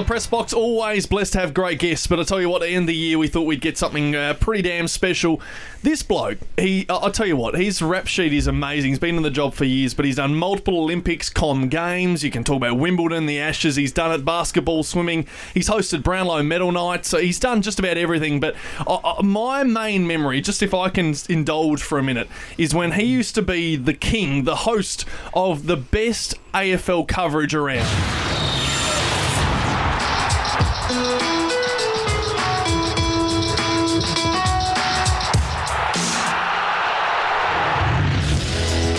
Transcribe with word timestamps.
the 0.00 0.06
press 0.06 0.26
box. 0.26 0.54
Always 0.54 1.04
blessed 1.06 1.34
to 1.34 1.40
have 1.40 1.52
great 1.52 1.78
guests, 1.78 2.06
but 2.06 2.18
I 2.18 2.22
tell 2.22 2.40
you 2.40 2.48
what, 2.48 2.62
at 2.62 2.68
the 2.68 2.74
end 2.74 2.84
of 2.84 2.88
the 2.88 2.96
year, 2.96 3.18
we 3.18 3.28
thought 3.28 3.42
we'd 3.42 3.60
get 3.60 3.76
something 3.76 4.16
uh, 4.16 4.34
pretty 4.34 4.62
damn 4.62 4.88
special. 4.88 5.42
This 5.82 6.02
bloke, 6.02 6.38
he, 6.56 6.86
I'll 6.88 7.10
tell 7.10 7.26
you 7.26 7.36
what, 7.36 7.54
his 7.54 7.82
rap 7.82 8.06
sheet 8.06 8.32
is 8.32 8.46
amazing. 8.46 8.92
He's 8.92 8.98
been 8.98 9.16
in 9.16 9.22
the 9.22 9.30
job 9.30 9.52
for 9.52 9.64
years, 9.64 9.92
but 9.92 10.06
he's 10.06 10.16
done 10.16 10.34
multiple 10.34 10.78
Olympics, 10.78 11.28
Com 11.28 11.68
Games. 11.68 12.24
You 12.24 12.30
can 12.30 12.44
talk 12.44 12.56
about 12.56 12.78
Wimbledon, 12.78 13.26
the 13.26 13.38
Ashes. 13.38 13.76
He's 13.76 13.92
done 13.92 14.10
it, 14.12 14.24
basketball, 14.24 14.84
swimming. 14.84 15.26
He's 15.52 15.68
hosted 15.68 16.02
Brownlow 16.02 16.42
Medal 16.44 16.72
Nights. 16.72 17.08
So 17.08 17.18
he's 17.18 17.38
done 17.38 17.60
just 17.60 17.78
about 17.78 17.98
everything. 17.98 18.40
But 18.40 18.56
uh, 18.86 19.00
uh, 19.04 19.22
my 19.22 19.64
main 19.64 20.06
memory, 20.06 20.40
just 20.40 20.62
if 20.62 20.72
I 20.72 20.88
can 20.88 21.14
indulge 21.28 21.82
for 21.82 21.98
a 21.98 22.02
minute, 22.02 22.28
is 22.56 22.74
when 22.74 22.92
he 22.92 23.04
used 23.04 23.34
to 23.34 23.42
be 23.42 23.76
the 23.76 23.94
king, 23.94 24.44
the 24.44 24.56
host 24.56 25.04
of 25.34 25.66
the 25.66 25.76
best 25.76 26.34
AFL 26.54 27.06
coverage 27.06 27.54
around. 27.54 28.69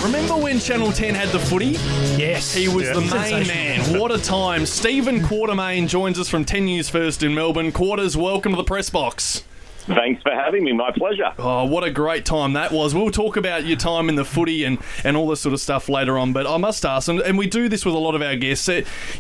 Remember 0.04 0.36
when 0.36 0.60
Channel 0.60 0.92
10 0.92 1.14
had 1.14 1.30
the 1.30 1.40
footy? 1.40 1.78
Yes. 2.18 2.54
He 2.54 2.68
was 2.68 2.86
Yeah. 2.88 2.94
the 2.94 3.02
main 3.02 3.48
man. 3.48 4.00
What 4.00 4.12
a 4.12 4.18
time. 4.18 4.66
Stephen 4.66 5.22
Quartermain 5.22 5.88
joins 5.88 6.18
us 6.20 6.28
from 6.28 6.44
10 6.44 6.66
News 6.66 6.90
First 6.90 7.22
in 7.24 7.36
Melbourne. 7.36 7.72
Quarters, 7.72 8.18
welcome 8.18 8.52
to 8.54 8.58
the 8.58 8.64
press 8.64 8.90
box. 8.90 9.44
Thanks 9.82 10.22
for 10.22 10.32
having 10.32 10.64
me. 10.64 10.74
My 10.74 10.92
pleasure. 10.92 11.34
Oh, 11.38 11.66
what 11.66 11.84
a 11.84 11.92
great 11.92 12.26
time 12.26 12.54
that 12.54 12.72
was. 12.72 12.94
We'll 12.94 13.12
talk 13.12 13.38
about 13.38 13.66
your 13.66 13.78
time 13.78 14.10
in 14.10 14.16
the 14.16 14.26
footy 14.26 14.64
and, 14.64 14.78
and 15.04 15.18
all 15.18 15.28
this 15.28 15.42
sort 15.42 15.54
of 15.54 15.60
stuff 15.60 15.90
later 15.90 16.18
on, 16.18 16.34
but 16.34 16.46
I 16.46 16.58
must 16.58 16.86
ask, 16.86 17.08
and, 17.08 17.20
and 17.22 17.38
we 17.38 17.48
do 17.48 17.68
this 17.68 17.86
with 17.86 17.96
a 17.96 17.98
lot 17.98 18.16
of 18.16 18.22
our 18.22 18.36
guests, 18.36 18.70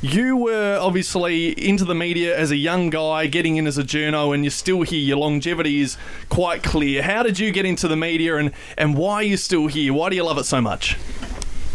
you 0.01 0.37
were 0.37 0.77
obviously 0.79 1.49
into 1.51 1.85
the 1.85 1.95
media 1.95 2.37
as 2.37 2.51
a 2.51 2.55
young 2.55 2.89
guy, 2.89 3.27
getting 3.27 3.57
in 3.57 3.67
as 3.67 3.77
a 3.77 3.83
journo, 3.83 4.33
and 4.33 4.43
you're 4.43 4.51
still 4.51 4.83
here. 4.83 4.99
Your 4.99 5.17
longevity 5.17 5.81
is 5.81 5.97
quite 6.29 6.63
clear. 6.63 7.01
How 7.01 7.23
did 7.23 7.39
you 7.39 7.51
get 7.51 7.65
into 7.65 7.87
the 7.87 7.97
media 7.97 8.37
and, 8.37 8.51
and 8.77 8.95
why 8.97 9.15
are 9.15 9.23
you 9.23 9.37
still 9.37 9.67
here? 9.67 9.93
Why 9.93 10.09
do 10.09 10.15
you 10.15 10.23
love 10.23 10.37
it 10.37 10.45
so 10.45 10.61
much? 10.61 10.97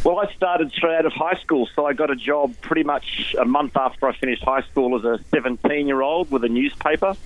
Well, 0.05 0.21
I 0.21 0.33
started 0.35 0.71
straight 0.71 0.99
out 0.99 1.07
of 1.07 1.13
high 1.13 1.35
school, 1.41 1.69
so 1.75 1.85
I 1.85 1.93
got 1.93 2.13
a 2.13 2.15
job 2.15 2.55
pretty 2.61 2.85
much 2.85 3.35
a 3.41 3.45
month 3.45 3.77
after 3.77 4.07
I 4.07 4.13
finished 4.13 4.45
high 4.45 4.63
school 4.63 4.97
as 4.97 5.05
a 5.05 5.21
17 5.31 5.89
year 5.89 6.01
old 6.01 6.31
with 6.31 6.45
a 6.45 6.49
newspaper. 6.49 7.17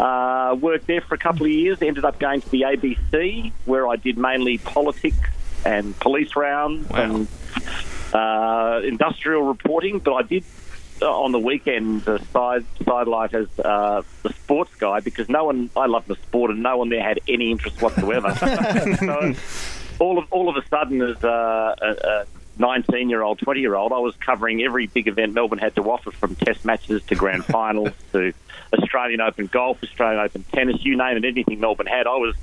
Uh, 0.00 0.54
worked 0.54 0.86
there 0.86 1.02
for 1.02 1.14
a 1.14 1.18
couple 1.18 1.44
of 1.44 1.52
years, 1.52 1.82
ended 1.82 2.04
up 2.06 2.18
going 2.18 2.40
to 2.40 2.48
the 2.48 2.62
ABC, 2.62 3.52
where 3.66 3.86
I 3.86 3.96
did 3.96 4.16
mainly 4.16 4.56
politics 4.56 5.18
and 5.64 5.94
police 6.00 6.34
rounds 6.36 6.88
Wow. 6.88 7.02
and 7.02 7.28
uh, 8.14 8.80
industrial 8.82 9.42
reporting. 9.42 9.98
But 9.98 10.14
I 10.14 10.22
did 10.22 10.44
uh, 11.02 11.06
on 11.24 11.32
the 11.32 11.38
weekend 11.38 12.02
the 12.06 12.18
side 12.32 12.64
side 12.84 13.08
life 13.08 13.34
as 13.34 13.46
uh, 13.58 14.02
the 14.22 14.32
sports 14.32 14.74
guy 14.76 15.00
because 15.00 15.28
no 15.28 15.44
one 15.44 15.68
I 15.76 15.84
love 15.86 16.06
the 16.06 16.16
sport 16.16 16.50
and 16.50 16.62
no 16.62 16.78
one 16.78 16.88
there 16.88 17.02
had 17.02 17.20
any 17.28 17.50
interest 17.50 17.82
whatsoever. 17.82 18.34
so 18.98 19.34
all 19.98 20.18
of 20.18 20.24
all 20.30 20.48
of 20.48 20.56
a 20.56 20.66
sudden, 20.68 21.02
as 21.02 21.22
a, 21.22 21.76
a 21.82 22.26
19 22.60 23.10
year 23.10 23.22
old, 23.22 23.38
20 23.38 23.60
year 23.60 23.74
old, 23.74 23.92
I 23.92 23.98
was 23.98 24.14
covering 24.16 24.62
every 24.62 24.86
big 24.86 25.08
event 25.08 25.32
Melbourne 25.32 25.58
had 25.58 25.74
to 25.76 25.82
offer, 25.90 26.12
from 26.12 26.36
Test 26.36 26.64
matches 26.64 27.02
to 27.04 27.14
grand 27.14 27.44
finals 27.56 27.90
to 28.12 28.32
Australian 28.72 29.20
Open 29.20 29.46
golf, 29.46 29.82
Australian 29.82 30.20
Open 30.20 30.44
tennis, 30.44 30.84
you 30.84 30.96
name 30.96 31.16
it, 31.16 31.24
anything 31.24 31.58
Melbourne 31.58 31.86
had. 31.86 32.06
I 32.06 32.16
was 32.16 32.36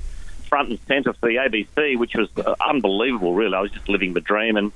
front 0.48 0.70
and 0.70 0.78
centre 0.86 1.12
for 1.12 1.28
the 1.28 1.36
ABC, 1.36 1.98
which 1.98 2.14
was 2.14 2.28
uh, 2.36 2.54
unbelievable. 2.60 3.34
Really, 3.34 3.54
I 3.54 3.60
was 3.60 3.70
just 3.70 3.88
living 3.88 4.12
the 4.12 4.20
dream, 4.20 4.56
and 4.56 4.72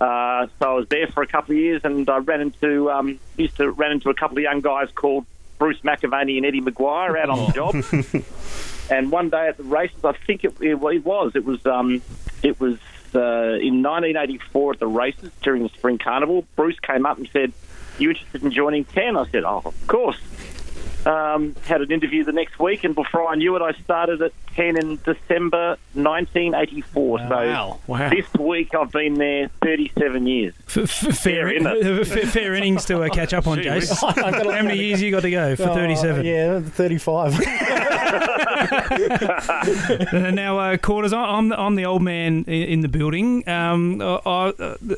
uh, 0.00 0.46
so 0.58 0.70
I 0.70 0.74
was 0.74 0.88
there 0.88 1.08
for 1.08 1.22
a 1.22 1.26
couple 1.26 1.54
of 1.54 1.58
years, 1.58 1.82
and 1.84 2.08
I 2.08 2.18
ran 2.18 2.40
into 2.40 2.90
um, 2.90 3.18
used 3.36 3.56
to 3.56 3.70
ran 3.70 3.92
into 3.92 4.10
a 4.10 4.14
couple 4.14 4.38
of 4.38 4.42
young 4.42 4.60
guys 4.60 4.88
called 4.94 5.26
Bruce 5.58 5.80
McAvaney 5.80 6.36
and 6.36 6.46
Eddie 6.46 6.60
McGuire 6.60 7.18
out 7.18 7.30
on 7.30 7.46
the 7.46 7.52
job. 7.52 8.24
And 8.90 9.10
one 9.10 9.28
day 9.28 9.48
at 9.48 9.56
the 9.56 9.64
races, 9.64 10.02
I 10.04 10.12
think 10.12 10.44
it, 10.44 10.54
it, 10.60 10.82
it 10.82 11.04
was. 11.04 11.32
It 11.34 11.44
was. 11.44 11.64
Um, 11.66 12.02
it 12.42 12.58
was 12.60 12.78
uh, 13.14 13.58
in 13.60 13.82
1984 13.82 14.72
at 14.74 14.78
the 14.80 14.86
races 14.86 15.30
during 15.42 15.62
the 15.62 15.68
spring 15.70 15.98
carnival. 15.98 16.44
Bruce 16.56 16.78
came 16.80 17.06
up 17.06 17.18
and 17.18 17.28
said, 17.32 17.52
"You 17.98 18.10
interested 18.10 18.42
in 18.42 18.50
joining 18.50 18.84
10?" 18.84 19.16
I 19.16 19.26
said, 19.30 19.44
"Oh, 19.44 19.62
of 19.64 19.86
course." 19.86 20.18
Um, 21.06 21.54
had 21.64 21.80
an 21.80 21.90
interview 21.92 22.24
the 22.24 22.32
next 22.32 22.58
week, 22.58 22.84
and 22.84 22.94
before 22.94 23.28
I 23.28 23.36
knew 23.36 23.54
it, 23.56 23.62
I 23.62 23.72
started 23.82 24.20
at 24.20 24.32
10 24.56 24.76
in 24.76 24.96
December 25.04 25.78
1984. 25.94 27.18
Wow. 27.18 27.78
So 27.86 27.92
Wow. 27.92 28.10
this 28.10 28.26
week 28.38 28.74
I've 28.74 28.90
been 28.90 29.14
there 29.14 29.48
37 29.62 30.26
years. 30.26 30.54
F- 30.66 30.76
f- 30.78 31.16
fair, 31.18 31.48
Fair, 31.48 31.48
isn't 31.50 32.04
fair, 32.04 32.26
fair 32.26 32.54
innings 32.54 32.84
to 32.86 33.00
uh, 33.02 33.08
catch 33.08 33.32
up 33.32 33.46
on, 33.46 33.58
Gee 33.62 33.68
Jace. 33.68 33.96
How 34.52 34.62
many 34.62 34.76
years 34.78 35.00
you 35.00 35.10
got 35.10 35.20
to 35.22 35.30
go 35.30 35.56
for 35.56 35.70
Oh, 35.70 35.74
37? 35.74 36.26
yeah, 36.26 36.60
35. 36.60 37.38
Now, 40.38 40.58
uh, 40.58 40.76
quarters. 40.76 41.12
I'm 41.12 41.48
the, 41.48 41.58
I'm 41.60 41.74
the 41.74 41.84
old 41.86 42.02
man 42.02 42.44
in 42.44 42.80
the 42.80 42.88
building. 42.88 43.46
Um, 43.48 44.00
I, 44.02 44.52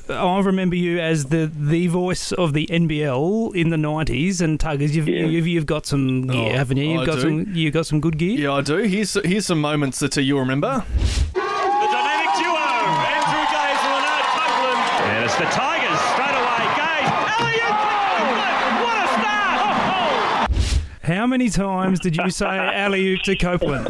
I, 0.09 0.41
remember 0.41 0.77
you 0.77 0.99
as 1.01 1.27
the 1.27 1.51
the 1.55 1.87
voice 1.89 2.33
of 2.33 2.53
the 2.53 2.67
NBL 2.67 3.55
in 3.55 3.71
the 3.71 3.77
90s. 3.77 4.41
And 4.41 4.59
Tuggers, 4.59 4.91
you've 4.93 5.09
Yeah. 5.09 5.25
you've, 5.27 5.47
you've 5.47 5.67
got 5.67 5.87
some 5.87 6.27
gear, 6.27 6.53
Oh, 6.53 6.57
haven't 6.57 6.77
you? 6.77 6.91
You've 6.93 7.03
I 7.03 7.07
got 7.07 7.15
do. 7.17 7.21
some. 7.23 7.47
You've 7.55 7.75
got 7.75 7.87
some 7.87 8.01
good 8.01 8.19
gear. 8.19 8.39
Yeah, 8.39 8.53
I 8.55 8.61
do. 8.63 8.77
Here's 8.79 9.15
here's 9.25 9.47
some 9.47 9.61
moments 9.61 9.99
that 10.01 10.17
you'll 10.17 10.41
remember. 10.41 10.85
The 11.33 11.41
dynamic 11.41 12.35
duo, 12.39 12.57
Andrew 12.57 13.45
Gaze 13.51 13.83
and 13.87 13.95
Lanard 13.97 14.27
Copeland. 14.35 14.81
And 15.11 15.25
it's 15.25 15.37
the 15.37 15.45
Tigers 15.47 16.01
straight 16.13 16.37
away. 16.37 16.65
Gaze, 16.77 17.11
Elliot 17.41 17.77
Copeland, 17.81 18.75
what 18.85 18.97
a 18.99 19.07
start! 19.17 19.61
How 21.11 21.27
many 21.27 21.49
times 21.49 21.99
did 21.99 22.17
you 22.17 22.31
say 22.31 22.47
alley 22.47 23.05
oop 23.09 23.23
to 23.23 23.35
Copeland? 23.35 23.87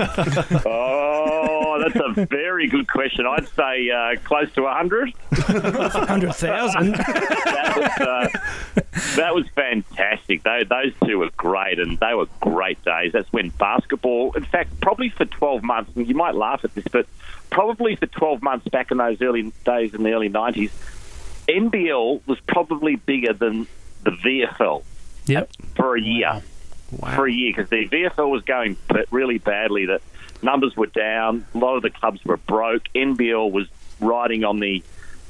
Oh, 0.65 1.79
that's 1.79 2.19
a 2.19 2.27
very 2.27 2.67
good 2.67 2.89
question. 2.89 3.27
I'd 3.27 3.47
say 3.49 3.91
uh, 3.91 4.17
close 4.25 4.51
to 4.53 4.63
100. 4.63 5.13
Hundred 5.33 6.33
thousand. 6.33 6.93
that 6.95 7.75
was 7.77 8.07
uh, 8.07 9.13
that 9.17 9.35
was 9.35 9.47
fantastic. 9.55 10.43
Those, 10.45 10.67
those 10.69 10.93
two 11.05 11.19
were 11.19 11.29
great, 11.37 11.79
and 11.79 11.99
they 11.99 12.15
were 12.15 12.27
great 12.41 12.83
days. 12.85 13.13
That's 13.13 13.31
when 13.35 13.51
basketball, 13.51 14.33
in 14.33 14.45
fact, 14.45 14.81
probably 14.81 15.11
for 15.11 15.27
12 15.27 15.63
months, 15.63 15.95
and 15.97 16.09
you 16.09 16.15
might 16.15 16.35
laugh 16.35 16.65
at 16.65 16.75
this, 16.75 16.85
but 16.91 17.07
probably 17.51 17.97
for 17.97 18.07
12 18.07 18.43
months 18.43 18.67
back 18.69 18.91
in 18.91 18.97
those 18.97 19.21
early 19.21 19.53
days 19.65 19.93
in 19.93 20.03
the 20.05 20.13
early 20.13 20.31
90s, 20.31 20.71
NBL 21.49 22.23
was 22.27 22.41
probably 22.49 22.97
bigger 22.97 23.35
than 23.35 23.67
the 24.05 24.11
VFL 24.11 24.85
Yep. 25.27 25.51
for 25.77 25.97
a 25.97 26.01
year. 26.01 26.43
For 27.15 27.27
a 27.27 27.33
year, 27.33 27.53
because 27.55 27.71
the 27.71 27.89
VFL 27.89 28.31
was 28.31 28.43
going 28.43 28.77
really 29.11 29.39
badly. 29.39 29.87
That 29.87 30.03
numbers 30.43 30.77
were 30.77 30.87
down. 30.87 31.47
A 31.55 31.59
lot 31.59 31.77
of 31.77 31.83
the 31.83 31.91
clubs 31.91 32.25
were 32.25 32.37
broke. 32.37 32.85
NBL 32.95 33.51
was 33.51 33.69
riding 34.01 34.45
on 34.45 34.61
the 34.61 34.83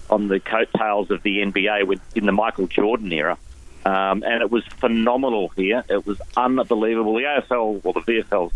on 0.08 0.28
the 0.28 0.40
coattails 0.40 1.10
of 1.10 1.22
the 1.22 1.38
NBA 1.38 1.86
with, 1.86 2.00
in 2.16 2.26
the 2.26 2.32
Michael 2.32 2.66
Jordan 2.66 3.12
era, 3.12 3.38
um, 3.84 4.24
and 4.24 4.42
it 4.42 4.50
was 4.50 4.64
phenomenal 4.78 5.48
here. 5.50 5.84
It 5.88 6.04
was 6.04 6.20
unbelievable. 6.36 7.14
The 7.14 7.22
AFL, 7.22 7.84
well, 7.84 7.92
the 7.92 8.00
VFL, 8.00 8.50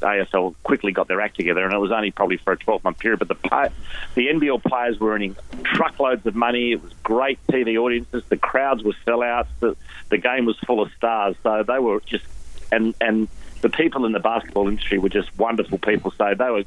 AFL 0.00 0.54
quickly 0.64 0.92
got 0.92 1.08
their 1.08 1.20
act 1.22 1.36
together, 1.36 1.64
and 1.64 1.72
it 1.72 1.78
was 1.78 1.92
only 1.92 2.10
probably 2.10 2.36
for 2.36 2.52
a 2.52 2.58
12 2.58 2.84
month 2.84 2.98
period. 2.98 3.20
But 3.20 3.28
the 3.28 3.72
the 4.14 4.26
NBL 4.26 4.62
players 4.62 5.00
were 5.00 5.14
earning 5.14 5.34
truckloads 5.64 6.26
of 6.26 6.34
money. 6.34 6.72
It 6.72 6.82
was 6.82 6.92
great 7.02 7.38
TV 7.46 7.78
audiences. 7.78 8.22
The 8.28 8.36
crowds 8.36 8.82
were 8.82 8.94
sellouts. 9.06 9.48
The, 9.60 9.76
the 10.10 10.18
game 10.18 10.44
was 10.44 10.58
full 10.60 10.82
of 10.82 10.92
stars. 10.92 11.36
So 11.42 11.62
they 11.62 11.78
were 11.78 12.00
just 12.00 12.24
and 12.72 12.94
and 13.00 13.28
the 13.60 13.68
people 13.68 14.04
in 14.06 14.12
the 14.12 14.20
basketball 14.20 14.68
industry 14.68 14.98
were 14.98 15.08
just 15.08 15.36
wonderful 15.38 15.78
people. 15.78 16.12
So 16.16 16.34
they 16.38 16.50
were 16.50 16.64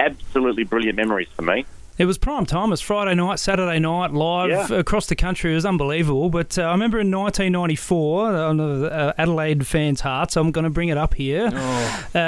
absolutely 0.00 0.64
brilliant 0.64 0.96
memories 0.96 1.28
for 1.36 1.42
me. 1.42 1.64
It 1.98 2.06
was 2.06 2.16
prime 2.16 2.46
time. 2.46 2.68
It 2.68 2.70
was 2.70 2.80
Friday 2.80 3.14
night, 3.14 3.38
Saturday 3.38 3.78
night, 3.78 4.12
live 4.12 4.48
Yeah. 4.70 4.78
across 4.78 5.06
the 5.06 5.14
country. 5.14 5.52
It 5.52 5.56
was 5.56 5.66
unbelievable. 5.66 6.30
But 6.30 6.58
uh, 6.58 6.62
I 6.62 6.72
remember 6.72 6.98
in 6.98 7.10
1994, 7.10 8.34
on 8.34 8.56
the 8.56 8.90
uh, 8.90 9.12
Adelaide 9.18 9.66
fans' 9.66 10.00
hearts, 10.00 10.34
I'm 10.36 10.50
going 10.52 10.64
to 10.64 10.70
bring 10.70 10.88
it 10.88 10.96
up 10.96 11.12
here. 11.14 11.50
Oh. 11.52 12.04
Uh, 12.14 12.18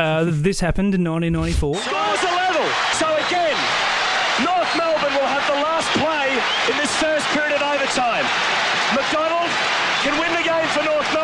uh, 0.00 0.24
this 0.26 0.60
happened 0.60 0.94
in 0.94 1.04
1994. 1.04 1.76
Scores 1.76 1.92
a 1.92 2.32
level. 2.34 2.66
So 2.96 3.06
again, 3.28 3.54
North 4.42 4.72
Melbourne 4.80 5.14
will 5.14 5.28
have 5.28 5.44
the 5.46 5.60
last 5.60 5.88
play 6.00 6.32
in 6.72 6.76
this 6.80 6.90
first 6.96 7.26
period 7.36 7.52
of 7.52 7.62
overtime. 7.62 8.24
McDonald 8.96 9.50
can 10.02 10.16
win 10.18 10.32
the 10.40 10.42
game 10.42 10.66
for 10.72 10.82
North 10.88 11.06
Melbourne. 11.12 11.21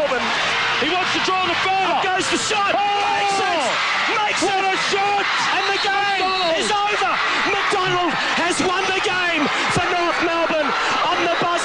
He 0.78 0.88
wants 0.94 1.10
to 1.10 1.20
draw 1.26 1.42
the 1.42 1.58
further. 1.66 1.98
Goes 2.06 2.30
the 2.30 2.38
shot. 2.38 2.70
Oh! 2.70 2.86
Makes 3.18 3.38
it. 3.42 3.66
Makes 4.14 4.42
what 4.46 4.62
it. 4.62 4.74
a 4.74 4.76
shot. 4.94 5.26
And 5.58 5.64
the 5.74 5.80
game 5.82 6.30
is 6.54 6.70
over. 6.70 7.12
McDonald 7.50 8.14
has 8.38 8.62
won 8.62 8.86
the 8.86 9.02
game 9.02 9.42
for 9.74 9.82
North 9.90 10.20
Melbourne 10.22 10.70
on 11.02 11.18
the 11.26 11.34
buzzer. 11.42 11.57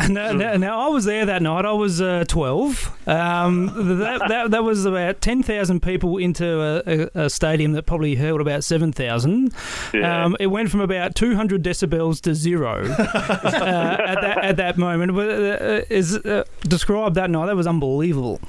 now, 0.08 0.32
now, 0.32 0.56
now, 0.56 0.80
I 0.80 0.88
was 0.88 1.04
there 1.04 1.26
that 1.26 1.42
night. 1.42 1.64
I 1.64 1.72
was 1.72 2.00
uh, 2.00 2.24
12. 2.28 3.08
Um, 3.08 3.98
that, 3.98 4.28
that, 4.28 4.50
that 4.50 4.64
was 4.64 4.84
about 4.84 5.20
10,000 5.20 5.82
people 5.82 6.18
into 6.18 6.60
a, 6.60 7.24
a, 7.24 7.30
stadium 7.30 7.72
that 7.72 7.84
probably 7.84 8.14
held 8.14 8.40
about 8.40 8.64
7,000. 8.64 9.52
Yeah. 9.92 10.24
Um, 10.24 10.36
it 10.40 10.46
went 10.46 10.70
from 10.70 10.80
about 10.80 11.14
200 11.14 11.62
decibels 11.62 12.20
to 12.22 12.34
zero 12.34 12.84
uh, 12.84 12.96
at, 14.06 14.20
that, 14.20 14.38
at 14.44 14.56
that 14.56 14.78
moment. 14.78 15.14
But, 15.14 15.28
uh, 15.28 15.80
is, 15.90 16.16
uh, 16.16 16.44
describe 16.62 17.14
that 17.14 17.30
night. 17.30 17.46
That 17.46 17.56
was 17.56 17.66
unbelievable. 17.66 18.40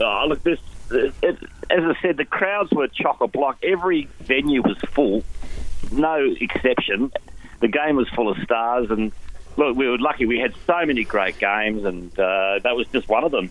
Oh, 0.00 0.26
look, 0.28 0.42
this, 0.42 0.58
it, 0.90 1.14
it, 1.22 1.38
as 1.70 1.84
I 1.84 1.94
said, 2.02 2.16
the 2.16 2.24
crowds 2.24 2.70
were 2.72 2.88
chock 2.88 3.20
a 3.20 3.26
block. 3.26 3.58
Every 3.62 4.08
venue 4.20 4.62
was 4.62 4.76
full, 4.92 5.24
no 5.90 6.34
exception. 6.40 7.12
The 7.60 7.68
game 7.68 7.96
was 7.96 8.08
full 8.10 8.28
of 8.28 8.36
stars, 8.42 8.90
and 8.90 9.12
look, 9.56 9.76
we 9.76 9.88
were 9.88 9.98
lucky. 9.98 10.26
We 10.26 10.38
had 10.38 10.54
so 10.66 10.84
many 10.84 11.04
great 11.04 11.38
games, 11.38 11.84
and 11.84 12.10
uh, 12.18 12.60
that 12.62 12.76
was 12.76 12.86
just 12.88 13.08
one 13.08 13.24
of 13.24 13.32
them. 13.32 13.50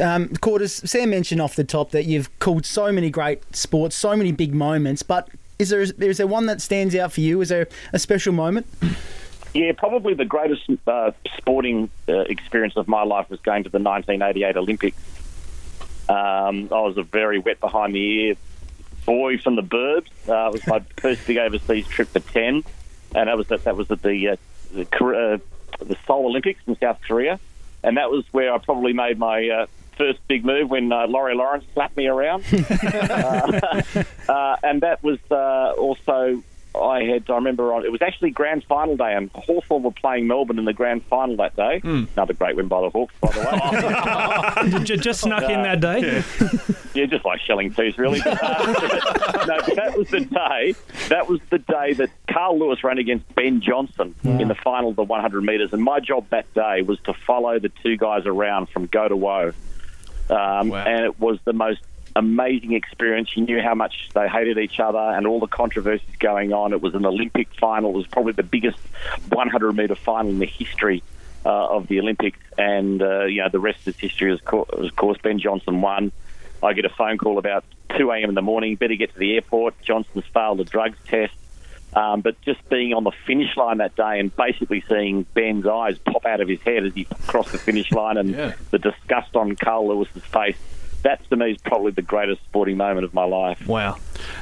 Um, 0.00 0.28
Quarters, 0.40 0.88
Sam 0.88 1.10
mentioned 1.10 1.40
off 1.40 1.54
the 1.56 1.64
top 1.64 1.90
that 1.90 2.04
you've 2.04 2.36
called 2.38 2.64
so 2.64 2.90
many 2.92 3.10
great 3.10 3.54
sports, 3.54 3.96
so 3.96 4.16
many 4.16 4.32
big 4.32 4.54
moments, 4.54 5.02
but 5.02 5.28
is 5.58 5.70
there 5.70 5.80
is 5.80 6.16
there 6.16 6.26
one 6.26 6.46
that 6.46 6.60
stands 6.60 6.94
out 6.94 7.12
for 7.12 7.20
you? 7.20 7.40
Is 7.40 7.48
there 7.50 7.68
a 7.92 7.98
special 7.98 8.32
moment? 8.32 8.66
Yeah, 9.54 9.72
probably 9.76 10.14
the 10.14 10.24
greatest 10.24 10.62
uh, 10.86 11.12
sporting 11.36 11.90
uh, 12.08 12.20
experience 12.20 12.76
of 12.76 12.88
my 12.88 13.02
life 13.02 13.28
was 13.28 13.38
going 13.40 13.64
to 13.64 13.70
the 13.70 13.78
1988 13.78 14.56
Olympics. 14.56 14.96
Um, 16.08 16.68
I 16.72 16.80
was 16.80 16.96
a 16.96 17.02
very 17.02 17.38
wet 17.38 17.60
behind 17.60 17.94
the 17.94 18.00
ear 18.00 18.34
boy 19.04 19.38
from 19.38 19.56
the 19.56 19.62
burbs. 19.62 20.08
Uh, 20.26 20.48
it 20.48 20.52
was 20.52 20.66
my 20.66 20.80
first 20.96 21.26
big 21.26 21.36
overseas 21.36 21.86
trip 21.86 22.08
for 22.08 22.20
10, 22.20 22.64
and 23.14 23.28
that 23.28 23.36
was 23.36 23.50
at, 23.52 23.64
that 23.64 23.76
was 23.76 23.90
at 23.90 24.02
the 24.02 24.28
uh, 24.30 24.36
the, 24.72 24.82
uh, 24.82 25.84
the 25.84 25.96
Seoul 26.06 26.26
Olympics 26.26 26.60
in 26.66 26.76
South 26.78 27.00
Korea, 27.06 27.38
and 27.82 27.96
that 27.96 28.10
was 28.10 28.24
where 28.32 28.52
I 28.52 28.58
probably 28.58 28.92
made 28.92 29.18
my 29.18 29.48
uh, 29.48 29.66
first 29.96 30.26
big 30.28 30.44
move 30.44 30.70
when 30.70 30.92
uh, 30.92 31.06
Laurie 31.06 31.34
Lawrence 31.34 31.64
slapped 31.74 31.96
me 31.96 32.06
around, 32.06 32.44
uh, 32.52 33.82
uh, 34.28 34.56
and 34.62 34.80
that 34.82 35.02
was 35.02 35.18
uh, 35.30 35.74
also 35.78 36.42
I 36.74 37.02
had 37.04 37.28
I 37.30 37.34
remember 37.34 37.72
on 37.74 37.84
it 37.84 37.92
was 37.92 38.02
actually 38.02 38.30
grand 38.30 38.64
final 38.64 38.96
day, 38.96 39.14
and 39.14 39.30
Hawthorn 39.34 39.82
were 39.82 39.90
playing 39.92 40.26
Melbourne 40.26 40.58
in 40.58 40.64
the 40.64 40.72
grand 40.72 41.04
final 41.04 41.36
that 41.36 41.54
day. 41.56 41.80
Hmm. 41.80 42.04
Another 42.16 42.32
great 42.34 42.56
win 42.56 42.68
by 42.68 42.80
the 42.80 42.90
Hawks, 42.90 43.14
by 43.20 43.30
the 43.32 44.78
way. 44.78 44.84
Just 44.96 45.20
snuck 45.20 45.44
in 45.44 45.62
that 45.62 45.80
day. 45.80 46.22
Yeah, 46.94 47.06
just 47.06 47.24
like 47.24 47.40
shelling 47.40 47.72
teeth, 47.72 47.96
really. 47.98 48.20
Uh, 48.20 48.30
no, 49.46 49.56
but 49.66 49.76
that 49.76 49.94
was 49.96 50.08
the 50.08 50.20
day. 50.20 50.74
That 51.08 51.26
was 51.28 51.40
the 51.50 51.58
day 51.58 51.94
that 51.94 52.10
Carl 52.30 52.58
Lewis 52.58 52.84
ran 52.84 52.98
against 52.98 53.34
Ben 53.34 53.60
Johnson 53.62 54.14
in 54.24 54.48
the 54.48 54.54
final 54.54 54.90
of 54.90 54.96
the 54.96 55.02
100 55.02 55.40
metres, 55.42 55.72
and 55.72 55.82
my 55.82 56.00
job 56.00 56.26
that 56.30 56.52
day 56.54 56.82
was 56.82 56.98
to 57.04 57.14
follow 57.26 57.58
the 57.58 57.70
two 57.82 57.96
guys 57.96 58.26
around 58.26 58.68
from 58.68 58.86
go 58.86 59.08
to 59.08 59.16
woe, 59.16 59.52
um, 60.30 60.68
Wow. 60.68 60.84
and 60.86 61.04
it 61.06 61.18
was 61.18 61.38
the 61.44 61.52
most 61.54 61.80
amazing 62.16 62.72
experience. 62.72 63.36
You 63.36 63.44
knew 63.44 63.60
how 63.60 63.74
much 63.74 64.08
they 64.14 64.28
hated 64.28 64.58
each 64.58 64.78
other 64.80 64.98
and 64.98 65.26
all 65.26 65.40
the 65.40 65.46
controversies 65.46 66.16
going 66.18 66.52
on. 66.52 66.72
It 66.72 66.80
was 66.82 66.94
an 66.94 67.04
Olympic 67.06 67.48
final. 67.58 67.90
It 67.90 67.96
was 67.96 68.06
probably 68.06 68.32
the 68.32 68.42
biggest 68.42 68.78
100 69.30 69.72
metre 69.72 69.94
final 69.94 70.30
in 70.30 70.38
the 70.38 70.46
history. 70.46 71.02
Uh, 71.44 71.48
of 71.70 71.88
the 71.88 71.98
Olympics, 71.98 72.38
and 72.56 73.02
uh, 73.02 73.24
you 73.24 73.42
know 73.42 73.48
the 73.48 73.58
rest 73.58 73.88
is 73.88 73.96
history. 73.98 74.32
Of 74.32 74.44
course, 74.44 74.68
of 74.70 74.94
course, 74.94 75.18
Ben 75.20 75.40
Johnson 75.40 75.80
won. 75.80 76.12
I 76.62 76.72
get 76.72 76.84
a 76.84 76.88
phone 76.88 77.18
call 77.18 77.36
about 77.36 77.64
2 77.98 78.12
a.m. 78.12 78.28
in 78.28 78.36
the 78.36 78.42
morning. 78.42 78.76
Better 78.76 78.94
get 78.94 79.12
to 79.12 79.18
the 79.18 79.34
airport. 79.34 79.74
Johnson's 79.82 80.24
failed 80.32 80.60
a 80.60 80.64
drugs 80.64 80.98
test. 81.08 81.32
Um, 81.94 82.20
but 82.20 82.40
just 82.42 82.66
being 82.68 82.94
on 82.94 83.02
the 83.02 83.10
finish 83.26 83.56
line 83.56 83.78
that 83.78 83.96
day 83.96 84.20
and 84.20 84.34
basically 84.36 84.84
seeing 84.88 85.24
Ben's 85.34 85.66
eyes 85.66 85.98
pop 85.98 86.24
out 86.24 86.40
of 86.40 86.46
his 86.46 86.60
head 86.60 86.84
as 86.86 86.94
he 86.94 87.06
crossed 87.26 87.50
the 87.50 87.58
finish 87.58 87.90
line 87.90 88.18
and 88.18 88.30
Yeah. 88.30 88.52
the 88.70 88.78
disgust 88.78 89.34
on 89.34 89.56
Carl 89.56 89.88
Lewis's 89.88 90.22
face, 90.22 90.56
that 91.02 91.28
to 91.30 91.36
me 91.36 91.52
is 91.52 91.58
probably 91.58 91.92
the 91.92 92.02
greatest 92.02 92.42
sporting 92.44 92.76
moment 92.76 93.04
of 93.04 93.14
my 93.14 93.24
life. 93.24 93.66
Wow. 93.66 93.98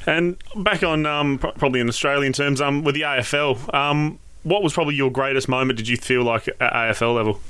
And 0.06 0.36
back 0.56 0.82
on 0.82 1.06
um, 1.06 1.38
probably 1.38 1.80
in 1.80 1.88
Australian 1.88 2.32
terms, 2.32 2.60
um, 2.60 2.84
with 2.84 2.94
the 2.94 3.02
AFL, 3.02 3.72
um, 3.74 4.18
what 4.42 4.62
was 4.62 4.72
probably 4.72 4.94
your 4.94 5.10
greatest 5.10 5.48
moment? 5.48 5.76
Did 5.76 5.88
you 5.88 5.96
feel 5.96 6.22
like 6.22 6.48
at 6.48 6.72
AFL 6.72 7.14
level? 7.14 7.40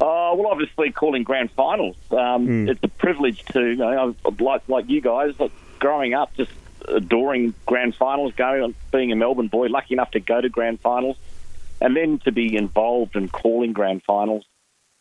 Oh 0.00 0.34
well, 0.34 0.48
obviously 0.50 0.90
calling 0.90 1.22
grand 1.22 1.50
finals. 1.52 1.96
Um, 2.10 2.68
It's 2.68 2.82
a 2.82 2.88
privilege 2.88 3.44
to, 3.52 3.60
you 3.60 3.76
know, 3.76 4.14
like 4.40 4.62
like 4.68 4.88
you 4.88 5.00
guys, 5.00 5.38
like 5.38 5.52
growing 5.78 6.14
up, 6.14 6.34
just 6.34 6.50
adoring 6.88 7.54
grand 7.66 7.94
finals, 7.94 8.32
going 8.34 8.74
being 8.90 9.12
a 9.12 9.16
Melbourne 9.16 9.48
boy, 9.48 9.68
lucky 9.68 9.94
enough 9.94 10.10
to 10.12 10.20
go 10.20 10.40
to 10.40 10.48
grand 10.48 10.80
finals, 10.80 11.16
and 11.80 11.96
then 11.96 12.18
to 12.20 12.32
be 12.32 12.56
involved 12.56 13.16
in 13.16 13.28
calling 13.28 13.72
grand 13.72 14.02
finals. 14.02 14.44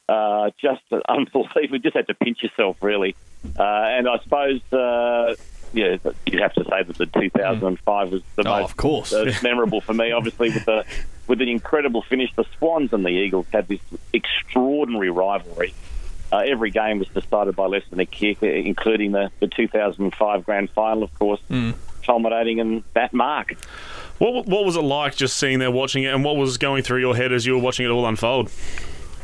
Uh, 0.09 0.49
just 0.61 0.81
unbelievable. 1.07 1.47
You 1.71 1.79
just 1.79 1.95
had 1.95 2.07
to 2.07 2.13
pinch 2.13 2.43
yourself, 2.43 2.77
really. 2.81 3.15
Uh, 3.57 3.63
and 3.63 4.07
I 4.07 4.19
suppose, 4.19 4.61
uh, 4.73 5.35
yeah, 5.73 5.97
you'd 6.25 6.41
have 6.41 6.53
to 6.53 6.63
say 6.65 6.83
that 6.83 6.97
the 6.97 7.05
2005 7.05 8.11
was 8.11 8.21
the 8.35 8.47
Oh, 8.47 8.59
most 8.61 8.71
of 8.71 8.77
course. 8.77 9.13
uh, 9.13 9.33
memorable 9.41 9.81
for 9.81 9.93
me. 9.93 10.11
Obviously, 10.11 10.49
with 10.49 10.65
the 10.65 10.85
with 11.27 11.39
the 11.39 11.49
incredible 11.49 12.01
finish, 12.01 12.29
the 12.35 12.45
Swans 12.57 12.91
and 12.93 13.05
the 13.05 13.09
Eagles 13.09 13.45
had 13.53 13.67
this 13.67 13.79
extraordinary 14.13 15.09
rivalry. 15.09 15.73
Uh, 16.31 16.37
every 16.45 16.71
game 16.71 16.99
was 16.99 17.07
decided 17.09 17.55
by 17.55 17.65
less 17.67 17.83
than 17.89 17.99
a 17.99 18.05
kick, 18.05 18.41
uh, 18.43 18.47
including 18.47 19.11
the, 19.11 19.29
the 19.39 19.47
2005 19.47 20.45
grand 20.45 20.69
final, 20.71 21.03
of 21.03 21.13
course, 21.19 21.41
culminating 22.05 22.59
in 22.59 22.83
that 22.93 23.13
mark. 23.13 23.53
What, 24.17 24.45
what 24.45 24.65
was 24.65 24.75
it 24.75 24.81
like 24.81 25.15
just 25.15 25.37
sitting 25.37 25.59
there 25.59 25.71
watching 25.71 26.03
it, 26.03 26.13
and 26.13 26.23
what 26.23 26.37
was 26.37 26.57
going 26.57 26.83
through 26.83 26.99
your 26.99 27.15
head 27.15 27.31
as 27.33 27.45
you 27.45 27.53
were 27.53 27.61
watching 27.61 27.85
it 27.85 27.89
all 27.89 28.05
unfold? 28.05 28.49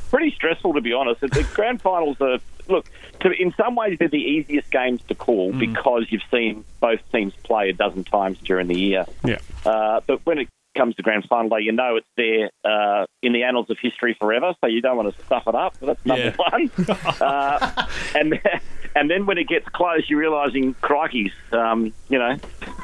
Pretty 0.09 0.31
stressful 0.31 0.73
to 0.73 0.81
be 0.81 0.93
honest. 0.93 1.21
The 1.21 1.47
grand 1.53 1.81
finals 1.81 2.17
are 2.21 2.39
look 2.67 2.89
to, 3.21 3.31
in 3.31 3.53
some 3.55 3.75
ways 3.75 3.97
they're 3.99 4.07
the 4.09 4.17
easiest 4.17 4.69
games 4.71 5.01
to 5.07 5.15
call 5.15 5.53
because 5.53 6.05
you've 6.09 6.21
seen 6.29 6.65
both 6.81 6.99
teams 7.11 7.33
play 7.43 7.69
a 7.69 7.73
dozen 7.73 8.03
times 8.03 8.37
during 8.39 8.67
the 8.67 8.77
year. 8.77 9.05
Yeah. 9.23 9.39
Uh, 9.65 10.01
but 10.05 10.25
when 10.25 10.37
it 10.39 10.49
comes 10.75 10.95
to 10.95 11.01
grand 11.01 11.25
final 11.29 11.49
day, 11.49 11.61
you 11.63 11.71
know 11.71 11.95
it's 11.95 12.07
there 12.17 12.49
uh, 12.65 13.05
in 13.23 13.31
the 13.33 13.43
annals 13.43 13.69
of 13.69 13.77
history 13.81 14.15
forever. 14.19 14.53
So 14.61 14.67
you 14.67 14.81
don't 14.81 14.97
want 14.97 15.15
to 15.15 15.25
stuff 15.25 15.43
it 15.47 15.55
up. 15.55 15.77
That's 15.79 16.05
number 16.05 16.25
Yeah. 16.25 16.35
one. 16.35 16.71
uh, 17.21 17.87
and 18.13 18.33
then, 18.33 18.61
and 18.95 19.09
then 19.09 19.25
when 19.25 19.37
it 19.37 19.47
gets 19.47 19.67
close, 19.69 20.03
you're 20.09 20.19
realising, 20.19 20.73
crikeys, 20.75 21.31
um, 21.51 21.93
you 22.09 22.19
know, 22.19 22.37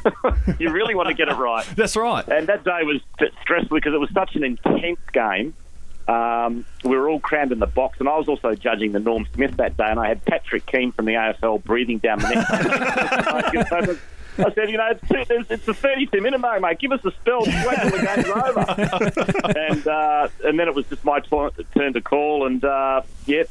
you 0.60 0.72
really 0.72 0.96
want 0.96 1.10
to 1.10 1.14
get 1.14 1.28
it 1.28 1.36
right. 1.36 1.66
That's 1.76 1.96
right. 1.96 2.28
And 2.30 2.48
that 2.48 2.64
day 2.64 2.80
was 2.84 3.02
stressful 3.42 3.76
because 3.78 3.94
it 3.94 4.00
was 4.00 4.10
such 4.12 4.36
an 4.36 4.44
intense 4.44 5.00
game. 5.12 5.54
Um, 6.08 6.66
we 6.84 6.98
were 6.98 7.10
all 7.10 7.20
crammed 7.20 7.52
in 7.52 7.60
the 7.60 7.68
box, 7.68 8.00
and 8.00 8.10
I 8.10 8.18
was 8.18 8.28
also 8.28 8.54
judging 8.56 8.92
the 8.92 9.00
Norm 9.00 9.26
Smith 9.34 9.58
that 9.58 9.78
day, 9.78 9.88
and 9.88 10.00
I 10.00 10.08
had 10.08 10.24
Patrick 10.26 10.66
Keane 10.66 10.92
from 10.92 11.06
the 11.06 11.14
AFL 11.14 11.64
breathing 11.64 12.00
down 12.00 12.20
the 12.20 12.30
neck. 12.30 14.00
I 14.38 14.52
said, 14.54 14.70
you 14.70 14.78
know, 14.78 14.90
it's, 14.90 15.30
it's, 15.30 15.52
it's 15.52 15.66
the 15.66 15.74
32 15.74 16.20
minute 16.20 16.40
mark, 16.40 16.60
mate. 16.60 16.80
Give 16.80 16.92
us 16.92 17.06
a 17.06 17.12
spell. 17.12 17.46
Just 17.46 17.68
wait 17.68 17.78
till 17.78 17.92
the 17.92 18.06
game's 18.16 18.26
over. 19.46 19.60
and 19.60 19.88
uh, 19.88 20.28
and 20.44 20.60
then 20.60 20.68
it 20.68 20.74
was 20.74 20.88
just 20.88 21.06
my 21.06 21.20
turn 21.20 21.94
to 21.94 22.02
call, 22.02 22.48
and 22.48 22.64
uh, 22.66 23.02
yep, 23.28 23.50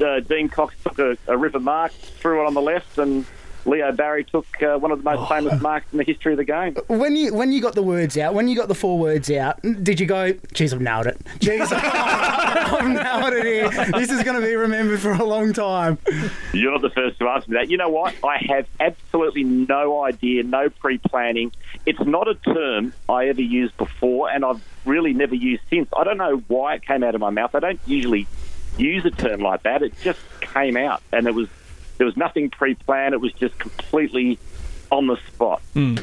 uh, 0.00 0.20
Dean 0.20 0.48
Cox 0.48 0.74
took 0.84 0.98
a, 0.98 1.16
a 1.26 1.36
ripper 1.36 1.60
mark, 1.60 1.92
threw 1.92 2.42
it 2.42 2.46
on 2.46 2.54
the 2.54 2.62
left, 2.62 2.98
and 2.98 3.26
Leo 3.66 3.92
Barry 3.92 4.24
took 4.24 4.46
uh, 4.62 4.78
one 4.78 4.90
of 4.90 5.02
the 5.02 5.04
most 5.04 5.28
famous 5.28 5.60
marks 5.60 5.86
in 5.92 5.98
the 5.98 6.04
history 6.04 6.32
of 6.32 6.38
the 6.38 6.44
game. 6.44 6.74
When 6.88 7.16
you 7.16 7.34
when 7.34 7.52
you 7.52 7.60
got 7.60 7.74
the 7.74 7.82
words 7.82 8.16
out, 8.18 8.34
when 8.34 8.48
you 8.48 8.56
got 8.56 8.68
the 8.68 8.74
four 8.74 8.98
words 8.98 9.30
out, 9.30 9.60
did 9.62 10.00
you 10.00 10.06
go, 10.06 10.32
"Geez, 10.52 10.72
I've 10.72 10.80
nailed 10.80 11.06
it. 11.06 11.20
Geez, 11.38 11.68
I've 11.72 12.88
nailed 12.88 13.34
it 13.34 13.44
here. 13.44 13.68
This 13.92 14.10
is 14.10 14.22
going 14.22 14.40
to 14.40 14.46
be 14.46 14.54
remembered 14.54 15.00
for 15.00 15.12
a 15.12 15.24
long 15.24 15.52
time." 15.52 15.98
You're 16.52 16.72
not 16.72 16.82
the 16.82 16.90
first 16.90 17.18
to 17.18 17.28
ask 17.28 17.48
me 17.48 17.56
that. 17.56 17.70
You 17.70 17.76
know 17.76 17.88
what? 17.88 18.14
I 18.24 18.38
have 18.48 18.66
absolutely 18.78 19.44
no 19.44 20.04
idea, 20.04 20.42
no 20.42 20.70
pre 20.70 20.98
planning. 20.98 21.52
It's 21.86 22.00
not 22.00 22.28
a 22.28 22.34
term 22.34 22.92
I 23.08 23.28
ever 23.28 23.42
used 23.42 23.76
before, 23.76 24.30
and 24.30 24.44
I've 24.44 24.62
really 24.84 25.12
never 25.12 25.34
used 25.34 25.62
since. 25.70 25.88
I 25.96 26.04
don't 26.04 26.18
know 26.18 26.42
why 26.48 26.74
it 26.74 26.82
came 26.86 27.02
out 27.02 27.14
of 27.14 27.20
my 27.20 27.30
mouth. 27.30 27.54
I 27.54 27.60
don't 27.60 27.80
usually 27.86 28.26
use 28.78 29.04
a 29.04 29.10
term 29.10 29.40
like 29.40 29.62
that. 29.64 29.82
It 29.82 29.94
just 30.02 30.20
came 30.40 30.76
out, 30.76 31.02
and 31.12 31.26
it 31.26 31.34
was 31.34 31.48
there 32.00 32.06
was 32.06 32.16
nothing 32.16 32.48
pre 32.48 32.74
planned. 32.74 33.12
It 33.12 33.20
was 33.20 33.32
just 33.34 33.58
completely 33.58 34.38
on 34.90 35.06
the 35.06 35.16
spot. 35.28 35.60
Hmm. 35.74 35.96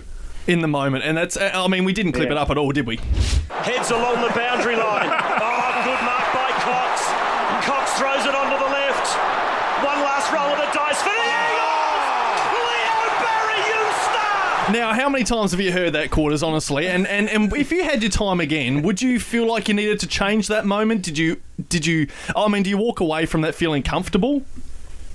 in 0.45 0.61
the 0.61 0.67
moment, 0.67 1.03
and 1.03 1.17
that's. 1.17 1.35
I 1.41 1.67
mean, 1.67 1.85
we 1.85 1.91
didn't 1.91 2.11
clip 2.11 2.27
Yeah. 2.29 2.35
it 2.35 2.37
up 2.37 2.51
at 2.51 2.57
all, 2.59 2.71
did 2.71 2.85
we? 2.85 2.97
Heads 3.49 3.89
along 3.89 4.21
the 4.21 4.31
boundary 4.33 4.75
line. 4.77 5.09
Oh, 5.49 5.83
good 5.83 6.01
mark 6.05 6.27
by 6.33 6.49
Cox. 6.61 7.01
Cox 7.65 7.93
throws 7.99 8.25
it 8.25 8.35
onto 8.35 8.57
the 8.63 8.69
left. 8.71 9.07
One 9.83 9.99
last 10.01 10.31
roll 10.31 10.45
of 10.53 10.57
the 10.57 10.69
dice 10.77 11.01
for 11.01 11.09
the 11.09 11.27
Eagles. 11.41 12.41
Leo 12.67 12.99
Barry, 13.21 13.59
you! 13.67 14.73
Now, 14.79 14.93
how 14.93 15.09
many 15.09 15.23
times 15.23 15.51
have 15.51 15.59
you 15.61 15.71
heard 15.71 15.93
that 15.93 16.11
quarters, 16.11 16.43
honestly? 16.43 16.87
And, 16.87 17.07
and 17.07 17.27
and 17.29 17.51
if 17.55 17.71
you 17.71 17.83
had 17.83 18.01
your 18.03 18.11
time 18.11 18.39
again, 18.39 18.81
would 18.83 19.01
you 19.01 19.19
feel 19.19 19.47
like 19.47 19.67
you 19.67 19.73
needed 19.73 19.99
to 20.01 20.07
change 20.07 20.47
that 20.47 20.65
moment? 20.65 21.01
Did 21.03 21.17
you 21.17 21.41
did 21.69 21.85
you? 21.85 22.07
I 22.35 22.47
mean, 22.47 22.63
do 22.63 22.69
you 22.69 22.77
walk 22.77 22.99
away 22.99 23.25
from 23.25 23.41
that 23.41 23.55
feeling 23.55 23.83
comfortable? 23.83 24.43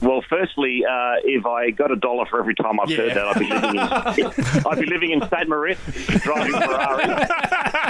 Well, 0.02 0.20
firstly, 0.28 0.84
uh, 0.84 1.14
if 1.24 1.46
I 1.46 1.70
got 1.70 1.90
a 1.92 1.96
dollar 1.96 2.26
for 2.26 2.40
every 2.40 2.54
time 2.56 2.78
I've 2.80 2.90
Yeah. 2.90 2.96
heard 2.98 3.14
that, 3.14 3.26
I'd 3.28 3.38
be 3.38 3.46
living 3.46 3.70
in 3.70 3.78
I'd 4.66 4.80
be 4.80 4.86
living 4.86 5.10
in 5.12 5.20
Saint 5.28 5.48
Moritz, 5.48 5.80
driving 6.22 6.52
Ferrari 6.52 7.04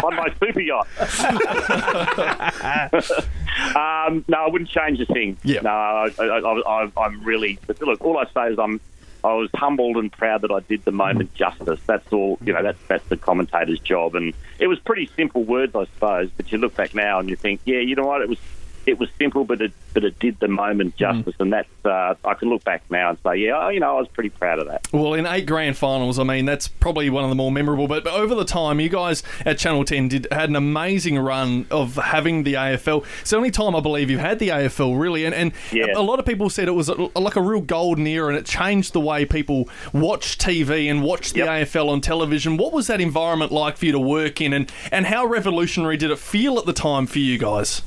on 0.04 0.14
my 0.16 0.28
super 0.40 0.60
yacht. 0.60 0.86
Um, 3.76 4.24
no, 4.28 4.38
I 4.38 4.48
wouldn't 4.48 4.70
change 4.70 4.98
a 5.00 5.04
thing. 5.06 5.36
No, 5.44 5.68
I, 5.70 6.08
I, 6.18 6.24
I, 6.24 6.60
I, 6.84 6.90
I'm 6.96 7.22
really. 7.22 7.58
Look, 7.80 8.00
all 8.02 8.16
I 8.18 8.24
say 8.32 8.52
is 8.52 8.58
I'm. 8.58 8.80
I 9.24 9.34
was 9.34 9.50
humbled 9.54 9.98
and 9.98 10.10
proud 10.10 10.40
that 10.40 10.50
I 10.50 10.58
did 10.60 10.84
the 10.84 10.90
moment 10.90 11.32
justice. 11.34 11.78
That's 11.86 12.10
all. 12.12 12.38
You 12.42 12.54
know, 12.54 12.62
that's 12.62 12.78
that's 12.88 13.06
the 13.08 13.16
commentator's 13.18 13.78
job, 13.80 14.14
and 14.16 14.32
it 14.58 14.66
was 14.68 14.78
pretty 14.80 15.08
simple 15.16 15.44
words, 15.44 15.76
I 15.76 15.84
suppose. 15.84 16.30
But 16.36 16.50
you 16.50 16.58
look 16.58 16.74
back 16.74 16.94
now 16.94 17.18
and 17.20 17.28
you 17.28 17.36
think, 17.36 17.60
yeah, 17.66 17.78
you 17.80 17.94
know 17.94 18.06
what? 18.06 18.22
It 18.22 18.28
was 18.30 18.38
it 18.86 18.98
was 18.98 19.08
simple, 19.18 19.44
but 19.44 19.60
it 19.60 19.72
but 19.94 20.04
it 20.04 20.18
did 20.18 20.38
the 20.40 20.48
moment 20.48 20.96
justice, 20.96 21.34
and 21.38 21.52
that's 21.52 21.68
uh, 21.84 22.14
I 22.24 22.34
can 22.34 22.48
look 22.48 22.64
back 22.64 22.82
now 22.90 23.10
and 23.10 23.18
say, 23.24 23.36
yeah, 23.36 23.68
you 23.70 23.80
know, 23.80 23.96
I 23.96 24.00
was 24.00 24.08
pretty 24.08 24.30
proud 24.30 24.58
of 24.58 24.66
that. 24.68 24.88
Well, 24.92 25.14
in 25.14 25.26
eight 25.26 25.44
grand 25.46 25.76
finals, 25.76 26.18
I 26.18 26.24
mean, 26.24 26.46
that's 26.46 26.66
probably 26.68 27.10
one 27.10 27.24
of 27.24 27.30
the 27.30 27.36
more 27.36 27.52
memorable. 27.52 27.86
But, 27.88 28.04
but 28.04 28.14
over 28.14 28.34
the 28.34 28.44
time, 28.46 28.80
you 28.80 28.88
guys 28.88 29.22
at 29.44 29.58
Channel 29.58 29.84
10 29.84 30.08
did 30.08 30.26
had 30.32 30.48
an 30.48 30.56
amazing 30.56 31.18
run 31.18 31.66
of 31.70 31.96
having 31.96 32.44
the 32.44 32.54
AFL. 32.54 33.04
It's 33.20 33.30
the 33.30 33.36
only 33.36 33.50
time 33.50 33.76
I 33.76 33.80
believe 33.80 34.08
you've 34.10 34.20
had 34.20 34.38
the 34.38 34.48
AFL, 34.48 34.98
really. 34.98 35.24
And, 35.26 35.34
and 35.34 35.52
Yeah. 35.72 35.86
a 35.94 36.00
lot 36.02 36.18
of 36.18 36.24
people 36.26 36.48
said 36.48 36.68
it 36.68 36.72
was 36.72 36.88
a, 36.88 36.94
like 37.18 37.36
a 37.36 37.42
real 37.42 37.60
golden 37.60 38.06
era 38.06 38.28
and 38.28 38.38
it 38.38 38.46
changed 38.46 38.92
the 38.94 39.00
way 39.00 39.24
people 39.26 39.68
watch 39.92 40.38
TV 40.38 40.90
and 40.90 41.02
watch 41.02 41.32
the 41.32 41.40
Yep. 41.40 41.48
AFL 41.68 41.88
on 41.90 42.00
television. 42.00 42.56
What 42.56 42.72
was 42.72 42.86
that 42.86 43.00
environment 43.00 43.52
like 43.52 43.76
for 43.76 43.84
you 43.86 43.92
to 43.92 44.00
work 44.00 44.40
in 44.40 44.52
and, 44.54 44.72
and 44.90 45.06
how 45.06 45.26
revolutionary 45.26 45.96
did 45.98 46.10
it 46.10 46.18
feel 46.18 46.58
at 46.58 46.64
the 46.66 46.72
time 46.72 47.06
for 47.06 47.18
you 47.18 47.36
guys? 47.38 47.82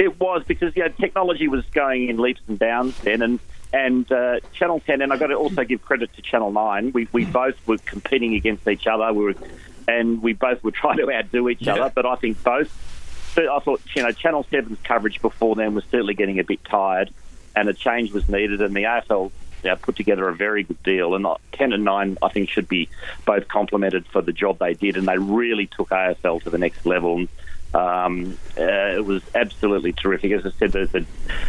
It 0.00 0.18
was 0.18 0.42
because 0.46 0.74
yeah, 0.74 0.88
technology 0.88 1.46
was 1.46 1.62
going 1.74 2.08
in 2.08 2.16
leaps 2.16 2.40
and 2.48 2.58
bounds 2.58 2.98
then, 3.00 3.20
and 3.20 3.38
and 3.70 4.10
uh, 4.10 4.40
Channel 4.54 4.80
Ten, 4.80 5.02
and 5.02 5.12
I 5.12 5.18
got 5.18 5.26
to 5.26 5.34
also 5.34 5.62
give 5.62 5.82
credit 5.82 6.10
to 6.16 6.22
Channel 6.22 6.52
Nine. 6.52 6.90
We 6.92 7.06
we 7.12 7.26
both 7.26 7.54
were 7.66 7.76
competing 7.76 8.34
against 8.34 8.66
each 8.66 8.86
other. 8.86 9.12
We 9.12 9.24
were, 9.26 9.34
and 9.86 10.22
we 10.22 10.32
both 10.32 10.64
were 10.64 10.70
trying 10.82 10.96
to 10.96 11.12
outdo 11.12 11.50
each 11.50 11.60
Yeah. 11.60 11.74
other. 11.74 11.92
But 11.94 12.06
I 12.06 12.14
think 12.16 12.42
both. 12.42 12.74
I 13.36 13.58
thought 13.60 13.82
you 13.94 14.02
know 14.02 14.10
Channel 14.10 14.44
7's 14.50 14.78
coverage 14.84 15.20
before 15.20 15.54
then 15.54 15.74
was 15.74 15.84
certainly 15.90 16.14
getting 16.14 16.38
a 16.40 16.44
bit 16.44 16.64
tired, 16.64 17.10
and 17.54 17.68
a 17.68 17.74
change 17.74 18.10
was 18.12 18.26
needed. 18.26 18.62
And 18.62 18.74
the 18.74 18.84
AFL 18.84 19.30
you 19.62 19.68
know, 19.68 19.76
put 19.76 19.96
together 19.96 20.26
a 20.30 20.34
very 20.34 20.62
good 20.62 20.82
deal. 20.82 21.14
And 21.14 21.26
uh, 21.26 21.36
ten 21.52 21.74
and 21.74 21.84
nine, 21.84 22.16
I 22.22 22.30
think, 22.30 22.48
should 22.48 22.68
be 22.68 22.88
both 23.26 23.48
complimented 23.48 24.06
for 24.06 24.22
the 24.22 24.32
job 24.32 24.58
they 24.60 24.72
did, 24.72 24.96
and 24.96 25.06
they 25.06 25.18
really 25.18 25.66
took 25.66 25.90
AFL 25.90 26.42
to 26.44 26.48
the 26.50 26.56
next 26.56 26.86
level. 26.86 27.18
And, 27.18 27.28
um, 27.74 28.38
uh, 28.58 28.96
it 28.96 29.04
was 29.04 29.22
absolutely 29.34 29.92
terrific. 29.92 30.32
As 30.32 30.46
I 30.46 30.50
said, 30.50 30.72
the, 30.72 30.86
the, 30.86 31.06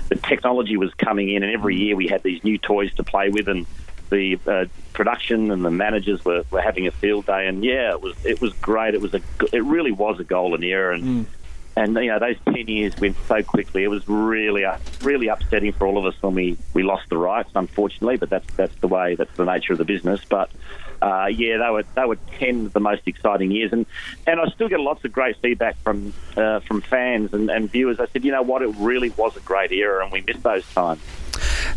the 0.10 0.16
technology 0.16 0.78
was 0.78 0.94
coming 0.94 1.30
in, 1.30 1.44
and 1.44 1.51
every 1.51 1.75
year 1.75 1.96
we 1.96 2.08
had 2.08 2.24
these 2.24 2.44
new 2.44 2.58
toys 2.58 2.94
to 2.96 3.04
play 3.04 3.30
with, 3.30 3.48
and 3.48 3.66
the 4.12 4.38
uh, 4.46 4.66
production 4.94 5.51
and 5.51 5.66
the 5.66 5.72
managers 5.72 6.24
were, 6.24 6.44
were 6.51 6.62
having 6.62 6.86
a 6.86 6.92
field 6.92 7.25
day. 7.25 7.48
And 7.48 7.63
yeah, 7.63 7.92
it 7.92 8.01
was 8.01 8.16
it 8.24 8.40
was 8.40 8.54
great. 8.54 8.94
It 8.94 9.01
was 9.01 9.13
a 9.13 9.22
it 9.51 9.63
really 9.63 9.92
was 9.92 10.20
a 10.20 10.24
golden 10.24 10.63
era, 10.63 10.96
and 10.96 11.25
and 11.75 11.96
you 11.96 12.08
know 12.08 12.20
those 12.20 12.38
ten 12.46 12.68
years 12.68 12.96
went 13.00 13.16
so 13.28 13.42
quickly. 13.42 13.84
It 13.84 13.90
was 13.90 14.08
really 14.08 14.66
uh, 14.66 14.78
really 15.01 15.28
upsetting 15.28 15.72
for 15.72 15.88
all 15.88 15.98
of 15.98 16.06
us 16.06 16.22
when 16.22 16.36
we, 16.36 16.58
we 16.74 16.84
lost 16.84 17.10
the 17.10 17.18
rights, 17.18 17.51
unfortunately. 17.56 18.18
But 18.18 18.30
that's 18.30 18.54
that's 18.56 18.75
the 18.75 18.88
way 18.88 19.16
that's 19.16 19.36
the 19.38 19.46
nature 19.46 19.74
of 19.74 19.80
the 19.80 19.86
business. 19.86 20.22
But 20.28 20.51
uh, 21.01 21.27
yeah, 21.27 21.58
they 21.58 21.70
were 21.72 21.84
they 21.96 22.05
were 22.05 22.17
ten 22.38 22.67
of 22.67 22.74
the 22.74 22.79
most 22.79 23.01
exciting 23.05 23.51
years, 23.51 23.74
and, 23.74 23.86
and 24.27 24.39
I 24.39 24.48
still 24.50 24.70
get 24.70 24.79
lots 24.79 25.03
of 25.03 25.12
great 25.12 25.38
feedback 25.38 25.77
from 25.84 26.13
uh, 26.38 26.60
from 26.62 26.81
fans 26.81 27.34
and, 27.34 27.50
and 27.50 27.72
viewers. 27.72 28.00
I 28.00 28.08
said, 28.08 28.24
you 28.24 28.31
know 28.31 28.43
what, 28.43 28.62
it 28.62 28.74
really 28.77 29.10
was 29.12 29.36
a 29.36 29.41
great 29.41 29.72
era, 29.72 30.03
and 30.03 30.12
we 30.12 30.22
missed 30.22 30.43
those 30.43 30.67
times. 30.74 31.01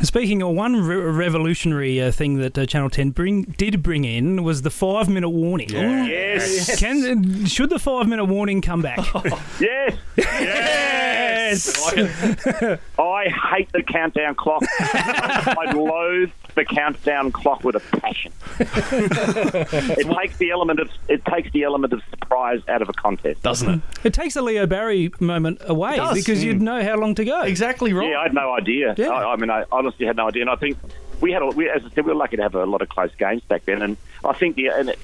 Speaking 0.03 0.43
of 0.43 0.51
one 0.51 0.85
re- 0.85 0.97
revolutionary 0.97 2.03
uh, 2.03 2.11
thing 2.11 2.39
that 2.39 2.59
uh, 2.59 2.67
Channel 2.67 2.91
10 2.91 3.11
bring, 3.11 3.43
did 3.43 3.83
bring 3.83 4.05
in 4.05 4.43
was 4.43 4.63
the 4.63 4.71
five 4.71 5.09
minute 5.09 5.31
warning. 5.31 5.71
Yes, 5.71 6.79
Can 6.79 7.47
should 7.47 7.71
the 7.71 7.79
five 7.79 8.09
minute 8.09 8.25
warning 8.27 8.61
come 8.61 8.83
back? 8.83 8.99
yes, 9.61 9.97
yes. 10.17 11.93
I 12.99 13.29
hate 13.29 13.71
the 13.73 13.83
countdown 13.83 14.35
clock. 14.35 14.63
I 14.81 15.73
loathe 15.75 16.31
the 16.55 16.65
countdown 16.65 17.33
clock 17.33 17.65
with 17.65 17.77
a 17.77 17.81
passion. 17.99 18.33
it 18.61 20.07
takes 20.17 20.37
the 20.39 20.51
element 20.51 20.81
of 20.81 20.91
it 21.09 21.25
takes 21.25 21.51
the 21.53 21.65
element 21.65 21.93
of 21.93 22.03
surprise 22.11 22.61
out 22.69 22.83
of 22.83 22.89
a 22.89 22.93
contest. 22.93 23.43
Doesn't 23.43 23.71
it? 23.71 23.81
It 24.05 24.15
takes 24.15 24.35
the 24.35 24.43
Leo 24.43 24.67
Barry 24.67 25.13
moment 25.21 25.61
away 25.63 25.97
does. 25.97 26.15
because 26.15 26.45
you'd 26.45 26.59
mm. 26.59 26.63
know 26.63 26.83
how 26.83 26.97
long 26.97 27.15
to 27.17 27.25
go. 27.25 27.43
Exactly 27.43 27.93
right. 27.93 28.11
Yeah, 28.11 28.21
I 28.21 28.23
had 28.25 28.35
no 28.35 28.53
idea. 28.53 28.95
Yeah. 28.97 29.11
I, 29.11 29.33
I 29.33 29.37
mean, 29.37 29.51
I 29.51 29.65
honestly 29.73 30.07
had 30.07 30.17
no 30.17 30.29
idea, 30.29 30.43
and 30.43 30.51
I 30.51 30.57
think 30.57 30.79
we 31.21 31.33
had, 31.33 31.43
a, 31.43 31.47
we, 31.47 31.69
as 31.69 31.85
I 31.85 31.89
said, 31.91 32.05
we 32.05 32.13
were 32.13 32.19
lucky 32.19 32.37
to 32.37 32.43
have 32.43 32.55
a 32.55 32.67
lot 32.67 32.83
of 32.83 32.89
close 32.89 33.15
games 33.17 33.43
back 33.43 33.65
then, 33.65 33.83
and 33.83 33.97
I 34.25 34.33
think 34.33 34.57
the 34.57 34.69
and 34.69 34.91
it, 34.91 34.99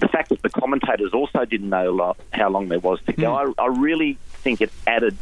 the 0.00 0.08
fact 0.08 0.30
that 0.30 0.42
the 0.42 0.50
commentators 0.50 1.12
also 1.12 1.44
didn't 1.44 1.68
know 1.68 1.90
lo- 1.90 2.16
how 2.32 2.48
long 2.48 2.68
there 2.68 2.80
was 2.80 3.00
to 3.02 3.12
go, 3.12 3.30
mm. 3.32 3.54
I, 3.58 3.64
I 3.64 3.66
really 3.66 4.18
think 4.42 4.60
it 4.60 4.72
added 4.86 5.16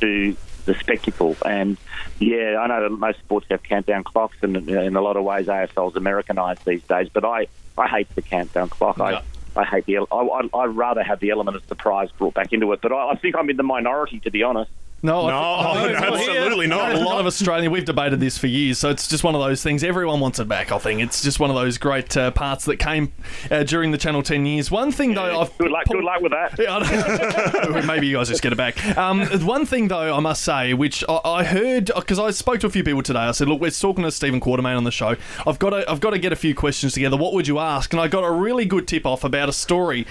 to 0.00 0.36
the 0.64 0.74
spectacle. 0.74 1.36
And 1.44 1.76
yeah, 2.18 2.58
I 2.58 2.66
know 2.66 2.82
that 2.82 2.90
most 2.90 3.18
sports 3.18 3.46
have 3.50 3.62
countdown 3.62 4.04
clocks, 4.04 4.36
and 4.42 4.56
in 4.68 4.96
a 4.96 5.00
lot 5.00 5.16
of 5.16 5.24
ways, 5.24 5.46
AFL's 5.46 5.96
Americanized 5.96 6.64
these 6.64 6.82
days. 6.84 7.08
But 7.12 7.24
I, 7.24 7.46
I 7.76 7.88
hate 7.88 8.14
the 8.14 8.22
countdown 8.22 8.68
clock. 8.68 8.98
Yeah. 8.98 9.04
I. 9.04 9.22
I 9.54 9.64
hate 9.64 9.84
the. 9.84 9.98
I, 9.98 10.02
I, 10.10 10.48
I'd 10.60 10.74
rather 10.74 11.02
have 11.02 11.20
the 11.20 11.28
element 11.28 11.58
of 11.58 11.64
surprise 11.66 12.10
brought 12.12 12.32
back 12.32 12.54
into 12.54 12.72
it, 12.72 12.80
but 12.80 12.90
I, 12.90 13.10
I 13.10 13.16
think 13.16 13.36
I'm 13.36 13.50
in 13.50 13.58
the 13.58 13.62
minority, 13.62 14.18
to 14.20 14.30
be 14.30 14.42
honest. 14.42 14.70
No, 15.04 15.28
No, 15.28 15.84
think- 15.86 15.98
absolutely 15.98 16.68
not. 16.68 16.92
A 16.92 16.98
lot 17.00 17.18
of 17.18 17.26
Australia, 17.26 17.68
we've 17.68 17.84
debated 17.84 18.20
this 18.20 18.38
for 18.38 18.46
years, 18.46 18.78
so 18.78 18.88
it's 18.90 19.08
just 19.08 19.24
one 19.24 19.34
of 19.34 19.40
those 19.40 19.60
things. 19.62 19.82
Everyone 19.82 20.20
wants 20.20 20.38
it 20.38 20.46
back. 20.46 20.70
I 20.70 20.78
think 20.78 21.00
it's 21.00 21.22
just 21.22 21.40
one 21.40 21.50
of 21.50 21.56
those 21.56 21.76
great 21.76 22.16
uh, 22.16 22.30
parts 22.30 22.66
that 22.66 22.76
came 22.76 23.12
uh, 23.50 23.64
during 23.64 23.90
the 23.90 23.98
Channel 23.98 24.22
Ten 24.22 24.46
years. 24.46 24.70
One 24.70 24.92
thing 24.92 25.14
though, 25.14 25.40
I've 25.40 25.58
Good 25.58 25.70
luck. 25.72 25.86
Good 25.86 26.04
luck 26.04 26.20
with 26.20 26.32
that. 26.32 26.58
Yeah, 26.62 27.82
Maybe 27.86 28.06
you 28.06 28.16
guys 28.16 28.28
just 28.28 28.42
get 28.42 28.52
it 28.52 28.56
back. 28.56 28.96
Um, 28.96 29.22
one 29.44 29.66
thing, 29.66 29.88
though, 29.88 30.14
I 30.14 30.20
must 30.20 30.44
say, 30.44 30.74
which 30.74 31.02
I, 31.08 31.18
I 31.24 31.44
heard 31.44 31.90
because 31.96 32.18
I 32.20 32.30
spoke 32.30 32.60
to 32.60 32.66
a 32.66 32.70
few 32.70 32.84
people 32.84 33.02
today. 33.02 33.20
I 33.20 33.32
said, 33.32 33.48
"Look, 33.48 33.60
we're 33.60 33.70
talking 33.70 34.04
to 34.04 34.12
Stephen 34.12 34.40
Quartermain 34.40 34.76
on 34.76 34.84
the 34.84 34.90
show. 34.92 35.16
I've 35.46 35.58
got 35.58 35.70
to, 35.70 35.90
I've 35.90 36.00
got 36.00 36.10
to 36.10 36.18
get 36.18 36.32
a 36.32 36.36
few 36.36 36.54
questions 36.54 36.92
together. 36.92 37.16
What 37.16 37.32
would 37.32 37.48
you 37.48 37.58
ask?" 37.58 37.92
And 37.92 38.00
I 38.00 38.06
got 38.06 38.22
a 38.22 38.30
really 38.30 38.64
good 38.66 38.86
tip 38.86 39.04
off 39.06 39.24
about 39.24 39.48
a 39.48 39.52
story 39.52 40.06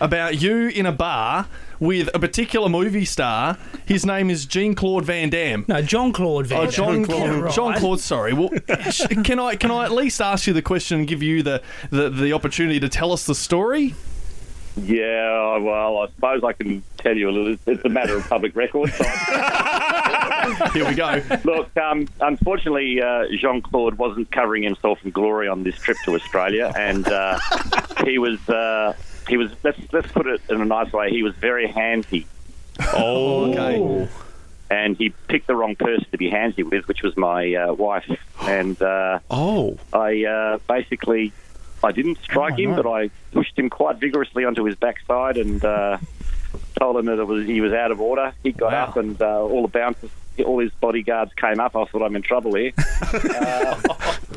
about 0.00 0.40
you 0.40 0.68
in 0.68 0.86
a 0.86 0.92
bar 0.92 1.46
with 1.78 2.08
a 2.14 2.18
particular 2.18 2.68
movie 2.68 3.04
star. 3.04 3.58
His 3.84 4.04
name 4.06 4.30
is 4.30 4.46
Jean 4.46 4.74
Claude 4.74 5.04
Van 5.04 5.28
Damme. 5.30 5.64
No, 5.68 5.82
John 5.82 6.12
Claude 6.12 6.46
Van 6.46 6.66
Oh, 6.66 6.70
John 6.70 7.04
Claude. 7.04 7.30
Right. 7.30 7.52
John 7.54 7.74
Claude. 7.74 8.00
Sorry. 8.00 8.32
Well, 8.32 8.50
can 9.24 9.38
I 9.38 9.56
can 9.56 9.70
I 9.70 9.84
at 9.84 9.92
least 9.92 10.20
ask 10.20 10.46
you 10.46 10.52
the 10.52 10.62
question 10.62 11.00
and 11.00 11.08
give 11.08 11.22
you 11.22 11.42
the, 11.42 11.62
the, 11.90 12.08
the 12.10 12.32
opportunity 12.32 12.80
to 12.80 12.88
tell 12.88 13.12
us 13.12 13.26
the 13.26 13.34
story? 13.34 13.94
Yeah, 14.78 15.56
well, 15.56 15.98
I 16.00 16.06
suppose 16.08 16.44
I 16.44 16.52
can 16.52 16.82
tell 16.98 17.16
you 17.16 17.30
a 17.30 17.32
little. 17.32 17.56
It's 17.66 17.84
a 17.84 17.88
matter 17.88 18.14
of 18.16 18.28
public 18.28 18.54
record. 18.54 18.92
So, 18.92 19.04
Here 20.74 20.86
we 20.86 20.94
go. 20.94 21.22
look, 21.44 21.74
um, 21.78 22.06
unfortunately, 22.20 23.00
uh, 23.00 23.24
Jean 23.38 23.62
Claude 23.62 23.94
wasn't 23.96 24.30
covering 24.30 24.62
himself 24.64 24.98
in 25.02 25.12
glory 25.12 25.48
on 25.48 25.62
this 25.62 25.76
trip 25.76 25.96
to 26.04 26.14
Australia, 26.14 26.72
and 26.76 27.08
uh, 27.08 27.38
he 28.04 28.18
was 28.18 28.38
uh, 28.50 28.92
he 29.28 29.36
was. 29.36 29.50
Let's 29.62 29.78
let's 29.92 30.10
put 30.12 30.26
it 30.26 30.40
in 30.48 30.60
a 30.60 30.64
nice 30.64 30.92
way. 30.92 31.10
He 31.10 31.22
was 31.22 31.34
very 31.36 31.68
handsy, 31.68 32.26
Oh, 32.94 33.50
Okay. 33.52 34.08
and 34.70 34.96
he 34.96 35.10
picked 35.28 35.46
the 35.46 35.54
wrong 35.56 35.76
person 35.76 36.06
to 36.10 36.18
be 36.18 36.30
handsy 36.30 36.68
with, 36.68 36.86
which 36.88 37.02
was 37.02 37.16
my 37.16 37.54
uh, 37.54 37.72
wife. 37.72 38.04
And 38.42 38.80
uh, 38.82 39.20
oh, 39.30 39.78
I 39.92 40.24
uh, 40.24 40.58
basically 40.68 41.32
I 41.84 41.92
didn't 41.92 42.18
strike 42.22 42.54
Oh, 42.54 42.56
him, 42.56 42.70
no. 42.70 42.82
but 42.82 42.90
I 42.90 43.10
pushed 43.32 43.58
him 43.58 43.70
quite 43.70 43.96
vigorously 43.98 44.44
onto 44.44 44.64
his 44.64 44.76
backside 44.76 45.36
and 45.36 45.64
uh, 45.64 45.98
told 46.78 46.96
him 46.98 47.06
that 47.06 47.18
it 47.18 47.26
was 47.26 47.46
he 47.46 47.60
was 47.60 47.72
out 47.72 47.90
of 47.90 48.00
order. 48.00 48.32
He 48.42 48.52
got 48.52 48.72
Wow. 48.72 48.84
up 48.86 48.96
and 48.96 49.20
uh, 49.20 49.42
all 49.42 49.62
the 49.62 49.68
bouncers, 49.68 50.10
all 50.44 50.58
his 50.58 50.72
bodyguards 50.72 51.32
came 51.34 51.60
up. 51.60 51.76
I 51.76 51.84
thought 51.84 52.02
I'm 52.02 52.16
in 52.16 52.22
trouble 52.22 52.54
here. 52.54 52.72
uh, 53.02 53.80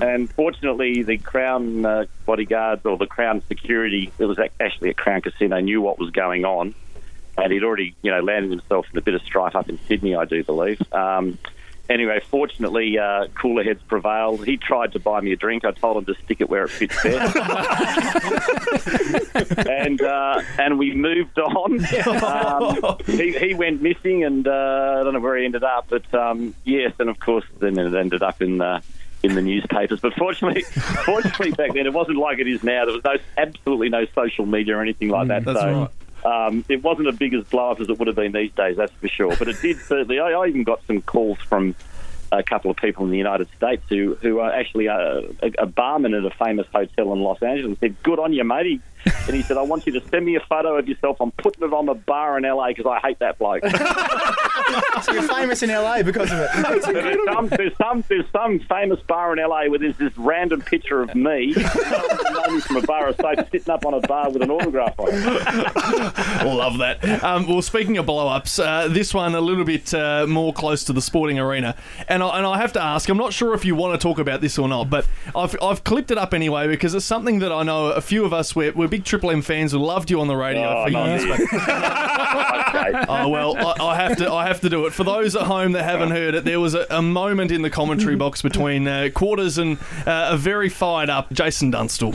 and 0.01 0.31
fortunately, 0.33 1.03
the 1.03 1.17
Crown 1.17 1.85
uh, 1.85 2.05
bodyguards 2.25 2.85
or 2.85 2.97
the 2.97 3.07
Crown 3.07 3.41
security, 3.47 4.11
it 4.17 4.25
was 4.25 4.39
actually 4.59 4.89
at 4.89 4.97
Crown 4.97 5.21
Casino, 5.21 5.59
knew 5.59 5.81
what 5.81 5.99
was 5.99 6.11
going 6.11 6.45
on. 6.45 6.73
And 7.37 7.53
he'd 7.53 7.63
already, 7.63 7.95
you 8.01 8.11
know, 8.11 8.19
landed 8.19 8.51
himself 8.51 8.87
in 8.91 8.97
a 8.97 9.01
bit 9.01 9.13
of 9.13 9.21
strife 9.21 9.55
up 9.55 9.69
in 9.69 9.79
Sydney, 9.87 10.15
I 10.15 10.25
do 10.25 10.43
believe. 10.43 10.81
Um, 10.93 11.37
anyway, 11.89 12.21
fortunately, 12.29 12.97
uh, 12.97 13.27
cooler 13.35 13.63
heads 13.63 13.81
prevailed. 13.87 14.45
He 14.45 14.57
tried 14.57 14.93
to 14.93 14.99
buy 14.99 15.19
me 15.21 15.33
a 15.33 15.35
drink. 15.35 15.65
I 15.65 15.71
told 15.71 15.97
him 15.97 16.05
to 16.13 16.21
stick 16.23 16.39
it 16.41 16.49
where 16.49 16.63
it 16.65 16.69
fits 16.69 16.95
best. 17.03 17.35
and 19.67 20.01
uh, 20.01 20.41
and 20.57 20.79
we 20.79 20.93
moved 20.93 21.37
on. 21.39 21.79
Um, 22.19 22.97
he, 23.05 23.37
he 23.37 23.53
went 23.53 23.81
missing, 23.81 24.23
and 24.23 24.47
uh, 24.47 24.97
I 24.99 25.03
don't 25.03 25.13
know 25.13 25.19
where 25.19 25.37
he 25.37 25.45
ended 25.45 25.63
up. 25.63 25.87
But 25.89 26.13
um, 26.13 26.53
yes, 26.63 26.93
and 26.99 27.09
of 27.09 27.19
course, 27.19 27.45
then 27.59 27.77
it 27.77 27.93
ended 27.93 28.23
up 28.23 28.41
in 28.41 28.57
the 28.59 28.81
in 29.23 29.35
the 29.35 29.41
newspapers. 29.41 29.99
But 29.99 30.13
fortunately, 30.13 30.61
fortunately 30.61 31.51
back 31.51 31.73
then 31.73 31.85
it 31.85 31.93
wasn't 31.93 32.17
like 32.17 32.39
it 32.39 32.47
is 32.47 32.63
now. 32.63 32.85
There 32.85 32.93
was 32.93 33.03
no 33.03 33.17
absolutely 33.37 33.89
no 33.89 34.05
social 34.15 34.45
media 34.45 34.77
or 34.77 34.81
anything 34.81 35.09
like 35.09 35.27
that. 35.29 35.45
that's 35.45 35.59
so. 35.59 35.81
right. 35.81 35.89
Um, 36.25 36.65
it 36.67 36.83
wasn't 36.83 37.07
as 37.07 37.15
big 37.15 37.33
as 37.33 37.43
blow 37.45 37.71
up 37.71 37.79
as 37.79 37.89
it 37.89 37.97
would 37.97 38.07
have 38.07 38.15
been 38.15 38.31
these 38.31 38.51
days, 38.53 38.77
that's 38.77 38.91
for 38.93 39.07
sure. 39.07 39.35
But 39.37 39.47
it 39.47 39.61
did 39.61 39.77
certainly. 39.81 40.19
I, 40.19 40.31
I 40.31 40.47
even 40.47 40.63
got 40.63 40.85
some 40.85 41.01
calls 41.01 41.39
from 41.39 41.75
a 42.31 42.43
couple 42.43 42.69
of 42.69 42.77
people 42.77 43.05
in 43.05 43.11
the 43.11 43.17
United 43.17 43.47
States 43.55 43.83
who 43.89 44.15
who 44.21 44.39
are 44.39 44.51
actually 44.51 44.85
a, 44.87 45.19
a, 45.41 45.51
a 45.59 45.65
barman 45.65 46.13
at 46.13 46.23
a 46.23 46.29
famous 46.31 46.67
hotel 46.71 47.13
in 47.13 47.19
Los 47.19 47.41
Angeles 47.41 47.79
said, 47.79 48.01
"Good 48.03 48.19
on 48.19 48.33
you, 48.33 48.43
matey." 48.43 48.81
And 49.05 49.35
he 49.35 49.41
said, 49.41 49.57
"I 49.57 49.61
want 49.61 49.85
you 49.85 49.93
to 49.93 50.07
send 50.09 50.25
me 50.25 50.35
a 50.35 50.41
photo 50.41 50.77
of 50.77 50.87
yourself. 50.87 51.17
I'm 51.19 51.31
putting 51.31 51.63
it 51.63 51.73
on 51.73 51.85
the 51.85 51.93
bar 51.93 52.37
in 52.37 52.43
LA 52.43 52.69
because 52.69 52.85
I 52.85 52.99
hate 52.99 53.19
that 53.19 53.37
bloke." 53.37 53.63
So 55.03 55.13
you're 55.13 55.23
famous 55.23 55.63
in 55.63 55.69
LA 55.69 56.03
because 56.03 56.31
of 56.31 56.39
it. 56.39 56.83
So 56.83 56.93
there's 56.93 57.17
some 57.25 57.47
there's 57.47 57.77
some 57.77 58.03
there's 58.07 58.25
some 58.31 58.59
famous 58.59 58.99
bar 59.01 59.33
in 59.33 59.39
LA 59.39 59.67
where 59.67 59.79
there's 59.79 59.97
this 59.97 60.15
random 60.17 60.61
picture 60.61 61.01
of 61.01 61.15
me, 61.15 61.47
me 61.55 62.59
from 62.61 62.77
a 62.77 62.81
bar 62.81 63.07
of 63.09 63.15
soap, 63.15 63.49
sitting 63.51 63.73
up 63.73 63.85
on 63.85 63.93
a 63.93 64.01
bar 64.01 64.29
with 64.29 64.41
an 64.41 64.51
autograph 64.51 64.99
on 64.99 65.07
it. 65.09 66.45
Love 66.45 66.77
that. 66.79 67.23
Um, 67.23 67.47
well, 67.47 67.61
speaking 67.61 67.97
of 67.97 68.05
blow 68.05 68.27
ups, 68.27 68.59
uh, 68.59 68.87
this 68.89 69.13
one 69.13 69.33
a 69.35 69.41
little 69.41 69.63
bit 69.63 69.93
uh, 69.93 70.27
more 70.27 70.53
close 70.53 70.83
to 70.85 70.93
the 70.93 71.01
sporting 71.01 71.39
arena. 71.39 71.75
And 72.07 72.21
I, 72.21 72.37
and 72.37 72.45
I 72.45 72.57
have 72.57 72.73
to 72.73 72.81
ask, 72.81 73.07
I'm 73.09 73.17
not 73.17 73.33
sure 73.33 73.53
if 73.53 73.65
you 73.65 73.75
want 73.75 73.99
to 73.99 74.03
talk 74.03 74.19
about 74.19 74.41
this 74.41 74.57
or 74.59 74.67
not, 74.67 74.89
but 74.89 75.07
I've, 75.35 75.55
I've 75.61 75.83
clipped 75.83 76.11
it 76.11 76.17
up 76.17 76.33
anyway 76.33 76.67
because 76.67 76.93
it's 76.93 77.05
something 77.05 77.39
that 77.39 77.51
I 77.51 77.63
know 77.63 77.87
a 77.87 78.01
few 78.01 78.25
of 78.25 78.33
us, 78.33 78.55
we're, 78.55 78.73
we're 78.73 78.87
big 78.89 79.05
Triple 79.05 79.31
M 79.31 79.41
fans 79.41 79.71
who 79.71 79.79
loved 79.79 80.09
you 80.11 80.19
on 80.21 80.27
the 80.27 80.35
radio 80.35 80.67
Oh, 80.67 80.83
for 80.85 80.89
years. 80.91 81.25
But, 81.25 81.39
Okay. 82.87 83.05
oh, 83.09 83.27
well, 83.29 83.55
I, 83.57 83.83
I 83.83 83.95
have 83.95 84.17
to 84.17 84.31
I 84.31 84.47
have 84.47 84.61
to 84.61 84.69
do 84.69 84.85
it. 84.85 84.93
For 84.93 85.03
those 85.03 85.35
at 85.35 85.43
home 85.43 85.73
that 85.73 85.83
haven't 85.83 86.11
heard 86.11 86.35
it, 86.35 86.43
there 86.45 86.59
was 86.59 86.75
a, 86.75 86.85
a 86.89 87.01
moment 87.01 87.51
in 87.51 87.61
the 87.61 87.69
commentary 87.69 88.15
box 88.15 88.41
between 88.41 88.87
uh, 88.87 89.09
Quarters 89.13 89.57
and 89.57 89.77
uh, 90.05 90.29
a 90.31 90.37
very 90.37 90.69
fired 90.69 91.09
up 91.09 91.31
Jason 91.31 91.71
Dunstall. 91.71 92.13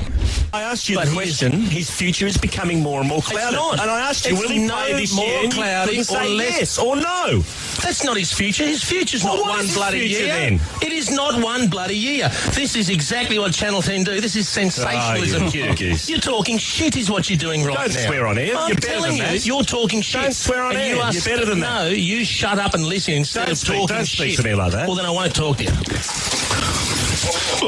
I 0.52 0.62
asked 0.62 0.88
you 0.88 0.97
But 0.97 1.06
the 1.09 1.14
question. 1.14 1.52
His 1.52 1.90
future 1.90 2.26
is 2.26 2.37
becoming 2.37 2.80
more 2.80 3.00
and 3.00 3.09
more 3.09 3.21
clouded. 3.23 3.56
not. 3.59 3.80
And 3.80 3.90
I 3.90 4.09
asked 4.09 4.25
you, 4.26 4.37
will 4.37 4.49
he 4.49 4.64
no 4.66 4.75
play 4.75 4.92
this 4.94 5.14
more 5.16 5.26
year? 5.26 5.50
Cloudy 5.50 5.90
couldn't 5.90 6.04
say 6.04 6.26
or 6.26 6.37
less- 6.37 6.59
yes 6.61 6.78
or 6.78 6.97
no. 6.97 7.40
That's 7.83 8.04
not 8.04 8.16
his 8.16 8.33
future. 8.33 8.64
His 8.64 8.83
future's 8.83 9.25
Well, 9.25 9.37
not 9.37 9.42
what 9.42 9.50
one 9.50 9.61
is 9.61 9.66
his 9.66 9.76
bloody 9.76 10.00
future 10.09 10.25
year. 10.25 10.28
then? 10.35 10.61
It 10.80 10.92
is 10.92 11.11
not 11.11 11.42
one 11.42 11.68
bloody 11.68 11.97
year. 11.97 12.28
This 12.52 12.76
is 12.76 12.88
exactly 12.88 13.38
what 13.38 13.52
Channel 13.52 13.83
10 13.83 14.04
do. 14.04 14.21
This 14.21 14.37
is 14.37 14.49
sensationalism. 14.49 15.42
Oh, 15.42 15.47
you 15.47 15.64
cuties. 15.64 16.09
You're 16.09 16.21
talking 16.21 16.56
shit 16.56 16.97
is 16.97 17.11
what 17.11 17.28
you're 17.28 17.37
doing 17.38 17.64
right 17.64 17.75
Don't 17.76 17.94
now. 17.94 18.06
swear 18.06 18.26
on 18.26 18.38
air. 18.38 18.56
I'm 18.56 18.68
You're 18.68 18.76
telling 18.76 19.16
you, 19.16 19.25
you're 19.25 19.62
talking 19.64 20.00
shit. 20.00 20.33
Swear 20.54 20.64
on 20.66 20.70
and 20.73 20.80
air. 20.80 20.94
You 20.94 21.00
are 21.00 21.12
You're 21.12 21.23
better 21.23 21.44
than 21.46 21.61
that. 21.61 21.84
No, 21.84 21.88
you 21.90 22.25
shut 22.25 22.58
up 22.61 22.75
and 22.75 22.87
listen 22.87 23.14
instead 23.14 23.46
Don't 23.46 23.52
of 23.52 23.58
speak- 23.58 23.76
talking 23.80 23.96
don't 23.96 24.06
speak 24.06 24.30
shit. 24.30 24.37
to 24.38 24.44
me 24.44 24.54
like 24.54 24.73
that. 24.73 24.87
Well, 24.87 24.96
then 24.96 25.04
I 25.06 25.11
won't 25.11 25.34
talk 25.34 25.56
to 25.58 25.64
you. 25.64 26.43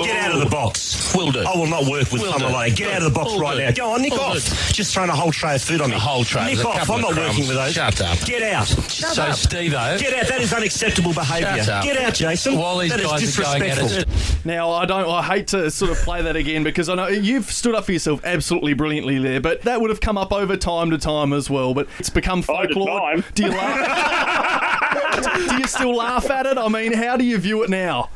Get 0.05 0.17
out 0.19 0.33
of 0.35 0.41
the 0.41 0.47
box. 0.47 1.15
Will 1.15 1.31
do. 1.33 1.41
I 1.41 1.57
will 1.57 1.67
not 1.67 1.85
work 1.87 2.11
with 2.12 2.23
Will 2.23 2.33
someone 2.33 2.50
do. 2.50 2.57
like. 2.57 2.76
Get 2.76 2.93
out 2.93 2.99
of 3.03 3.05
the 3.12 3.19
box 3.19 3.33
Will 3.33 3.41
right 3.41 3.57
do. 3.57 3.62
now. 3.65 3.71
Go 3.73 3.91
on, 3.93 4.03
nick 4.03 4.12
Will 4.12 4.21
off. 4.21 4.73
Just 4.73 4.93
throwing 4.95 5.11
a 5.11 5.15
whole 5.17 5.33
tray 5.33 5.55
of 5.57 5.62
food 5.62 5.81
on 5.81 5.91
me. 5.91 5.97
A 5.97 5.99
whole 5.99 6.25
tray. 6.25 6.45
Nick 6.47 6.55
There's 6.57 6.67
a 6.67 6.69
off. 6.69 6.79
couple 6.79 6.95
I'm 6.97 7.05
of 7.05 7.11
not 7.17 7.17
working 7.26 7.45
crumbs. 7.47 7.49
with 7.49 7.57
those. 7.57 7.73
Shut 7.73 8.00
up. 8.03 8.19
Get 8.26 8.43
out. 8.43 8.67
Shut 8.67 8.91
so, 9.15 9.23
up. 9.23 9.35
Steve-O, 9.37 9.99
Get 9.99 10.12
out. 10.15 10.29
That 10.29 10.41
is 10.41 10.53
unacceptable 10.53 11.15
behaviour. 11.15 11.57
Shut 11.65 11.69
up. 11.69 11.85
Get 11.85 11.97
out, 11.99 12.15
Jason. 12.15 12.59
While 12.59 12.79
these 12.79 12.91
that 12.91 13.00
is 13.00 13.07
guys 13.07 13.38
are 13.38 13.43
going 13.59 13.71
at 13.71 13.76
disrespectful. 13.79 14.38
it. 14.41 14.45
Now, 14.45 14.71
I 14.73 14.85
don't. 14.87 15.09
I 15.09 15.23
hate 15.23 15.49
to 15.49 15.71
sort 15.71 15.91
of 15.91 15.99
play 15.99 16.23
that 16.23 16.37
again 16.37 16.62
because 16.65 16.88
I 16.88 16.95
know 16.95 17.09
you've 17.09 17.50
stood 17.50 17.75
up 17.75 17.85
for 17.87 17.93
yourself 17.93 18.21
absolutely 18.25 18.75
brilliantly 18.75 19.19
there, 19.19 19.41
but 19.41 19.62
that 19.62 19.81
would 19.81 19.91
have 19.91 20.00
come 20.00 20.19
up 20.19 20.33
over 20.33 20.57
time 20.57 20.91
to 20.91 20.99
time 20.99 21.33
as 21.33 21.49
well. 21.49 21.75
But 21.75 21.88
it's 21.99 22.11
become 22.11 22.41
Over 22.49 22.65
folklore. 22.69 23.00
time? 23.00 23.25
Do 23.35 23.45
you 23.45 23.50
laugh? 23.50 25.23
do 25.49 25.57
you 25.59 25.67
still 25.67 25.95
laugh 25.97 26.31
at 26.31 26.47
it? 26.47 26.59
I 26.59 26.69
mean, 26.69 26.93
how 26.93 27.17
do 27.17 27.25
you 27.25 27.38
view 27.38 27.62
it 27.62 27.71
now? 27.71 28.11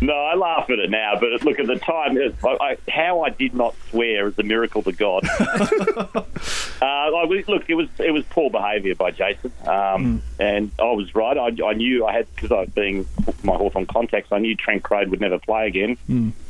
No, 0.00 0.12
I 0.12 0.34
laugh 0.34 0.68
at 0.70 0.78
it 0.78 0.90
now, 0.90 1.14
but 1.18 1.44
look 1.44 1.58
at 1.58 1.66
the 1.66 1.76
time. 1.76 2.16
It, 2.16 2.34
I, 2.44 2.48
I, 2.48 2.90
how 2.90 3.22
I 3.22 3.30
did 3.30 3.54
not 3.54 3.74
swear 3.90 4.28
is 4.28 4.38
a 4.38 4.42
miracle 4.42 4.82
to 4.82 4.92
God. 4.92 5.24
uh, 5.40 6.24
I, 6.82 7.24
look, 7.46 7.68
it 7.68 7.74
was 7.74 7.88
it 7.98 8.10
was 8.10 8.24
poor 8.30 8.50
behaviour 8.50 8.94
by 8.94 9.10
Jason, 9.10 9.52
um, 9.66 10.22
and 10.38 10.70
I 10.78 10.92
was 10.92 11.14
right. 11.14 11.36
I, 11.36 11.64
I 11.64 11.72
knew 11.74 12.06
I 12.06 12.12
had 12.12 12.34
because 12.34 12.52
I 12.52 12.66
being 12.66 13.06
my 13.42 13.56
horse 13.56 13.74
on 13.76 13.86
contacts, 13.86 14.32
I 14.32 14.38
knew 14.38 14.56
Trent 14.56 14.82
Croad 14.82 15.08
would 15.08 15.20
never 15.20 15.38
play 15.38 15.66
again. 15.66 15.96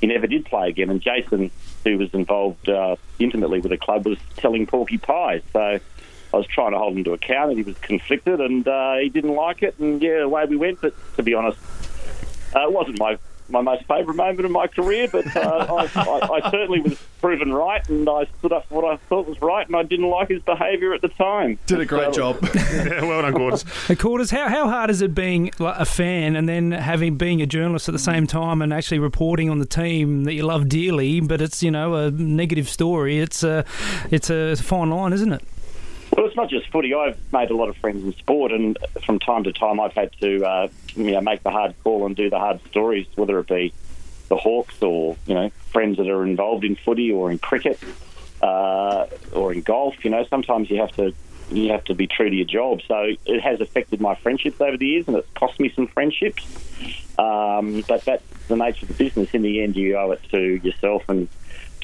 He 0.01 0.07
never 0.07 0.27
did 0.27 0.45
play 0.47 0.69
again, 0.69 0.91
and 0.91 1.01
Jason, 1.01 1.51
who 1.85 1.99
was 1.99 2.13
involved 2.15 2.69
uh, 2.69 2.97
intimately 3.19 3.61
with 3.61 3.71
the 3.71 3.79
club, 3.79 4.07
was 4.07 4.19
telling 4.37 4.67
Porky 4.67 4.99
Pies. 4.99 5.43
So 5.53 5.61
I 5.61 6.37
was 6.37 6.47
trying 6.47 6.73
to 6.73 6.79
hold 6.79 6.97
him 6.97 7.05
to 7.05 7.13
account, 7.13 7.51
and 7.51 7.59
he 7.59 7.65
was 7.65 7.79
conflicted, 7.79 8.41
and 8.41 8.67
uh, 8.67 8.97
he 8.97 9.09
didn't 9.09 9.35
like 9.35 9.63
it, 9.63 9.79
and 9.79 10.03
yeah, 10.03 10.23
away 10.23 10.45
we 10.47 10.57
went. 10.57 10.81
But 10.81 10.95
to 11.17 11.23
be 11.23 11.35
honest. 11.35 11.59
Uh, 12.55 12.69
it 12.69 12.73
wasn't 12.73 12.99
my, 12.99 13.19
my 13.49 13.61
most 13.61 13.85
favourite 13.87 14.17
moment 14.17 14.45
of 14.47 14.51
my 14.51 14.67
career, 14.67 15.09
but 15.11 15.25
uh, 15.37 15.87
I, 15.95 16.01
I, 16.01 16.41
I 16.47 16.51
certainly 16.51 16.81
was 16.81 16.99
proven 17.21 17.53
right, 17.53 17.87
and 17.89 18.09
I 18.09 18.27
stood 18.39 18.53
up 18.53 18.67
for 18.69 18.81
what 18.83 18.85
I 18.93 18.97
thought 19.09 19.27
was 19.29 19.41
right, 19.43 19.67
and 19.67 19.77
I 19.77 19.83
didn't 19.83 20.09
like 20.09 20.29
his 20.29 20.43
behaviour 20.43 20.95
at 20.95 21.03
the 21.03 21.09
time. 21.09 21.59
Did 21.67 21.81
a 21.81 21.85
great 21.85 22.15
So- 22.15 22.33
job. 22.35 22.49
Yeah, 22.75 23.03
well 23.05 23.23
done, 23.23 23.35
Quarters. 23.35 23.65
Hey, 23.87 23.95
Quarters, 23.97 24.31
how, 24.31 24.49
how 24.49 24.69
hard 24.69 24.91
is 24.91 25.01
it 25.03 25.15
being 25.15 25.51
like, 25.59 25.77
a 25.79 25.85
fan 25.85 26.37
and 26.37 26.49
then 26.49 26.73
having 26.73 27.17
being 27.17 27.41
a 27.43 27.47
journalist 27.47 27.89
at 27.89 27.93
the 27.93 27.99
same 27.99 28.27
time 28.27 28.61
and 28.63 28.73
actually 28.73 28.99
reporting 28.99 29.49
on 29.51 29.59
the 29.59 29.67
team 29.67 30.25
that 30.25 30.33
you 30.35 30.43
love 30.43 30.69
dearly, 30.69 31.21
but 31.21 31.41
it's 31.41 31.63
you 31.63 31.71
know 31.71 31.95
a 31.95 32.11
negative 32.11 32.69
story. 32.69 33.19
It's 33.21 33.43
a 33.43 33.65
it's 34.11 34.31
a 34.31 34.57
fine 34.57 34.91
line, 34.91 35.13
isn't 35.13 35.33
it? 35.33 35.43
Well, 36.17 36.27
it's 36.27 36.37
not 36.37 36.49
just 36.49 36.69
footy. 36.69 36.95
I've 36.95 37.19
made 37.33 37.51
a 37.51 37.57
lot 37.57 37.69
of 37.69 37.77
friends 37.79 38.05
in 38.05 38.13
sport, 38.13 38.53
and 38.53 38.79
from 39.05 39.19
time 39.19 39.45
to 39.45 39.53
time, 39.53 39.81
I've 39.81 39.95
had 39.95 40.13
to 40.21 40.45
uh, 40.45 40.69
you 40.95 41.11
know 41.11 41.21
make 41.21 41.43
the 41.43 41.51
hard 41.51 41.75
call 41.83 42.07
and 42.07 42.15
do 42.15 42.31
the 42.31 42.39
hard 42.39 42.61
stories, 42.67 43.09
whether 43.17 43.39
it 43.41 43.49
be 43.49 43.73
the 44.29 44.37
Hawks 44.37 44.81
or 44.81 45.17
you 45.27 45.35
know 45.35 45.51
friends 45.73 45.97
that 45.97 46.09
are 46.09 46.25
involved 46.25 46.65
in 46.65 46.77
footy 46.77 47.11
or 47.11 47.33
in 47.33 47.41
cricket 47.41 47.81
uh, 48.43 49.07
or 49.33 49.53
in 49.53 49.63
golf. 49.63 50.05
You 50.05 50.13
know, 50.13 50.25
sometimes 50.31 50.71
you 50.71 50.79
have 50.81 50.93
to 50.93 51.13
you 51.51 51.73
have 51.73 51.83
to 51.85 51.95
be 51.95 52.07
true 52.07 52.31
to 52.31 52.37
your 52.37 52.47
job. 52.47 52.83
So 52.87 53.15
it 53.27 53.41
has 53.41 53.61
affected 53.61 54.01
my 54.01 54.15
friendships 54.15 54.61
over 54.61 54.77
the 54.77 54.87
years, 54.87 55.09
and 55.09 55.17
it's 55.17 55.29
cost 55.35 55.59
me 55.59 55.73
some 55.75 55.89
friendships. 55.89 56.47
Um, 57.19 57.83
but 57.89 58.05
that's 58.05 58.25
the 58.47 58.57
nature 58.57 58.85
of 58.85 58.97
the 58.97 59.05
business. 59.05 59.31
In 59.33 59.43
the 59.43 59.63
end, 59.63 59.75
you 59.75 59.97
owe 59.97 60.13
it 60.13 60.23
to 60.31 60.39
yourself 60.39 61.09
and 61.09 61.29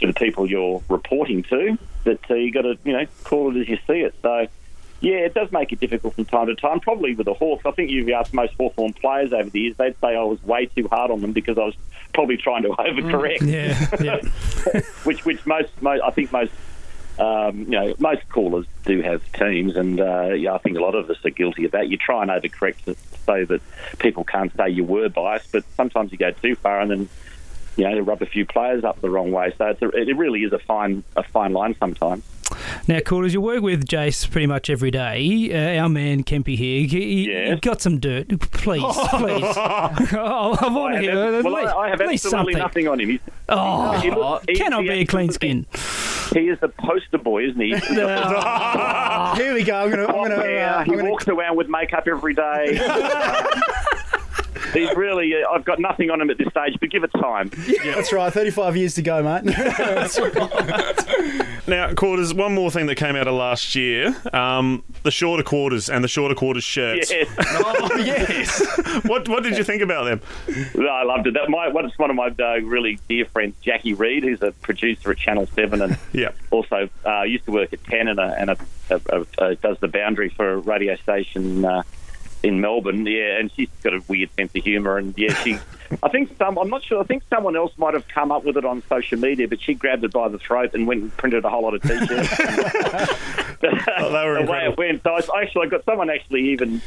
to 0.00 0.06
the 0.08 0.12
people 0.12 0.48
you're 0.48 0.82
reporting 0.88 1.42
to 1.44 1.78
that 2.04 2.30
uh, 2.30 2.34
you 2.34 2.52
got 2.52 2.62
to 2.62 2.76
you 2.84 2.92
know 2.92 3.06
call 3.24 3.56
it 3.56 3.60
as 3.60 3.68
you 3.68 3.78
see 3.86 4.00
it. 4.00 4.14
So 4.22 4.46
yeah, 5.00 5.18
it 5.18 5.32
does 5.32 5.50
make 5.50 5.72
it 5.72 5.80
difficult 5.80 6.14
from 6.14 6.26
time 6.26 6.46
to 6.48 6.54
time. 6.54 6.80
Probably 6.80 7.14
with 7.14 7.26
a 7.26 7.32
horse, 7.34 7.62
I 7.64 7.70
think 7.70 7.90
you've 7.90 8.10
asked 8.10 8.34
most 8.34 8.52
Hawthorn 8.54 8.92
players 8.92 9.32
over 9.32 9.48
the 9.48 9.60
years, 9.60 9.76
they'd 9.78 9.98
say 10.00 10.08
I 10.14 10.22
was 10.22 10.42
way 10.42 10.66
too 10.66 10.88
hard 10.88 11.10
on 11.10 11.20
them 11.22 11.32
because 11.32 11.56
I 11.56 11.64
was 11.64 11.74
probably 12.12 12.36
trying 12.36 12.64
to 12.64 12.68
overcorrect, 12.78 13.40
Yeah, 13.42 13.88
yeah. 14.02 14.80
which 15.04 15.24
which 15.24 15.44
most, 15.46 15.70
most 15.80 16.02
I 16.02 16.10
think 16.10 16.32
most. 16.32 16.52
Um, 17.18 17.64
you 17.64 17.70
know, 17.72 17.94
most 17.98 18.26
callers 18.30 18.64
do 18.86 19.02
have 19.02 19.20
teams, 19.32 19.76
and 19.76 20.00
uh, 20.00 20.28
yeah, 20.30 20.54
I 20.54 20.58
think 20.58 20.78
a 20.78 20.80
lot 20.80 20.94
of 20.94 21.10
us 21.10 21.18
are 21.22 21.30
guilty 21.30 21.66
of 21.66 21.72
that. 21.72 21.88
You 21.88 21.98
try 21.98 22.22
and 22.22 22.30
overcorrect 22.30 22.84
to 22.84 22.96
so 23.26 23.44
that 23.44 23.60
people 23.98 24.24
can't 24.24 24.50
say 24.56 24.70
you 24.70 24.84
were 24.84 25.10
biased, 25.10 25.52
but 25.52 25.64
sometimes 25.76 26.12
you 26.12 26.18
go 26.18 26.30
too 26.30 26.54
far, 26.54 26.80
and 26.80 26.90
then 26.90 27.08
you 27.76 27.88
know, 27.88 28.00
rub 28.00 28.22
a 28.22 28.26
few 28.26 28.44
players 28.46 28.84
up 28.84 29.00
the 29.00 29.10
wrong 29.10 29.30
way. 29.32 29.52
So 29.58 29.66
it's 29.66 29.82
a, 29.82 29.88
it 29.88 30.16
really 30.16 30.40
is 30.44 30.52
a 30.52 30.58
fine 30.58 31.04
a 31.16 31.22
fine 31.22 31.52
line 31.52 31.74
sometimes. 31.78 32.22
Now, 32.88 32.98
Quarters, 32.98 33.32
you 33.32 33.40
work 33.40 33.62
with 33.62 33.86
Jace 33.86 34.28
pretty 34.28 34.48
much 34.48 34.70
every 34.70 34.90
day. 34.90 35.50
Uh, 35.78 35.80
our 35.82 35.88
man 35.88 36.24
Kempy 36.24 36.56
here, 36.56 36.80
he, 36.80 36.88
he- 36.88 37.30
Yes. 37.30 37.54
he 37.54 37.60
got 37.60 37.80
some 37.80 38.00
dirt. 38.00 38.26
Please, 38.40 38.82
please. 39.14 39.44
oh, 39.56 40.56
I 40.60 40.68
want 40.68 40.96
to 40.96 41.00
hear 41.00 41.14
well, 41.14 41.54
least, 41.54 41.72
I, 41.72 41.78
I 41.78 41.88
have 41.90 42.00
absolutely 42.00 42.16
something. 42.18 42.58
nothing 42.58 42.88
on 42.88 42.98
him. 42.98 43.10
He's, 43.10 43.20
Oh, 43.48 43.92
he 44.00 44.10
look- 44.10 44.44
he's 44.48 44.58
cannot 44.58 44.82
the 44.82 44.88
be 44.88 44.94
a 45.00 45.06
clean 45.06 45.30
skin. 45.30 45.64
He 46.32 46.48
is 46.48 46.58
the 46.60 46.68
poster 46.68 47.18
boy, 47.18 47.44
isn't 47.48 47.60
he? 47.60 47.70
He's 47.74 47.86
Here 47.88 49.54
we 49.54 49.62
go. 49.64 49.82
I'm 49.82 49.90
gonna. 49.90 50.06
I'm 50.06 50.12
gonna. 50.14 50.36
hair. 50.36 50.70
Uh, 50.70 50.78
I'm 50.78 50.86
he 50.86 50.96
gonna 50.96 51.10
walks 51.10 51.26
around 51.28 51.56
with 51.56 51.68
makeup 51.68 52.04
every 52.06 52.34
day. 52.34 52.78
He's 54.72 54.94
really. 54.96 55.34
Uh, 55.42 55.48
I've 55.50 55.64
got 55.64 55.78
nothing 55.80 56.10
on 56.10 56.20
him 56.20 56.30
at 56.30 56.38
this 56.38 56.48
stage, 56.48 56.76
but 56.80 56.90
give 56.90 57.04
it 57.04 57.10
time. 57.14 57.50
That's 57.84 58.12
right. 58.12 58.32
35 58.32 58.76
years 58.76 58.94
to 58.94 59.02
go, 59.02 59.22
mate. 59.22 59.54
Now, 61.66 61.92
quarters. 61.94 62.34
One 62.34 62.54
more 62.54 62.70
thing 62.70 62.86
that 62.86 62.96
came 62.96 63.14
out 63.14 63.28
of 63.28 63.34
last 63.34 63.76
year: 63.76 64.16
um, 64.32 64.82
the 65.04 65.10
shorter 65.10 65.42
quarters 65.44 65.88
and 65.88 66.02
the 66.02 66.08
shorter 66.08 66.34
quarters 66.34 66.64
shirts. 66.64 67.12
Yes. 67.12 67.28
oh, 67.38 67.96
yes. 67.98 69.04
What 69.04 69.28
What 69.28 69.44
did 69.44 69.56
you 69.56 69.62
think 69.62 69.80
about 69.82 70.04
them? 70.04 70.20
No, 70.74 70.88
I 70.88 71.04
loved 71.04 71.26
it. 71.28 71.34
That 71.34 71.48
my 71.48 71.68
one, 71.68 71.88
one 71.96 72.10
of 72.10 72.16
my 72.16 72.34
uh, 72.42 72.60
really 72.62 72.98
dear 73.08 73.24
friends, 73.26 73.54
Jacqui 73.64 73.96
Reed, 73.96 74.24
who's 74.24 74.42
a 74.42 74.50
producer 74.52 75.12
at 75.12 75.18
Channel 75.18 75.46
Seven, 75.54 75.80
and 75.82 75.96
Yeah. 76.12 76.30
also 76.50 76.88
uh, 77.06 77.22
used 77.22 77.44
to 77.44 77.52
work 77.52 77.72
at 77.72 77.84
Ten 77.84 78.08
and, 78.08 78.18
a, 78.18 78.34
and 78.38 78.50
a, 78.50 78.56
a, 78.90 79.00
a, 79.38 79.44
a, 79.50 79.54
does 79.56 79.78
the 79.78 79.88
boundary 79.88 80.30
for 80.30 80.54
a 80.54 80.58
radio 80.58 80.96
station 80.96 81.64
uh, 81.64 81.82
in 82.42 82.60
Melbourne. 82.60 83.06
Yeah, 83.06 83.38
and 83.38 83.50
she's 83.52 83.68
got 83.82 83.94
a 83.94 84.02
weird 84.08 84.32
sense 84.34 84.54
of 84.54 84.62
humour, 84.62 84.98
and 84.98 85.14
yeah, 85.16 85.34
she. 85.34 85.58
I 86.02 86.08
think 86.08 86.36
some. 86.38 86.58
I'm 86.58 86.70
not 86.70 86.82
sure. 86.82 87.00
I 87.00 87.04
think 87.04 87.22
someone 87.28 87.56
else 87.56 87.72
might 87.76 87.94
have 87.94 88.06
come 88.08 88.30
up 88.30 88.44
with 88.44 88.56
it 88.56 88.64
on 88.64 88.82
social 88.88 89.18
media, 89.18 89.48
but 89.48 89.60
she 89.60 89.74
grabbed 89.74 90.04
it 90.04 90.12
by 90.12 90.28
the 90.28 90.38
throat 90.38 90.74
and 90.74 90.86
went 90.86 91.02
and 91.02 91.16
printed 91.16 91.44
a 91.44 91.50
whole 91.50 91.62
lot 91.62 91.74
of 91.74 91.82
t-shirts. 91.82 92.28
Oh, 93.98 94.44
the 94.44 94.50
way 94.50 94.66
it 94.66 94.78
went. 94.78 95.02
So 95.02 95.10
I, 95.10 95.42
actually, 95.42 95.66
I 95.66 95.70
got 95.70 95.84
someone 95.84 96.08
actually 96.08 96.50
even 96.50 96.80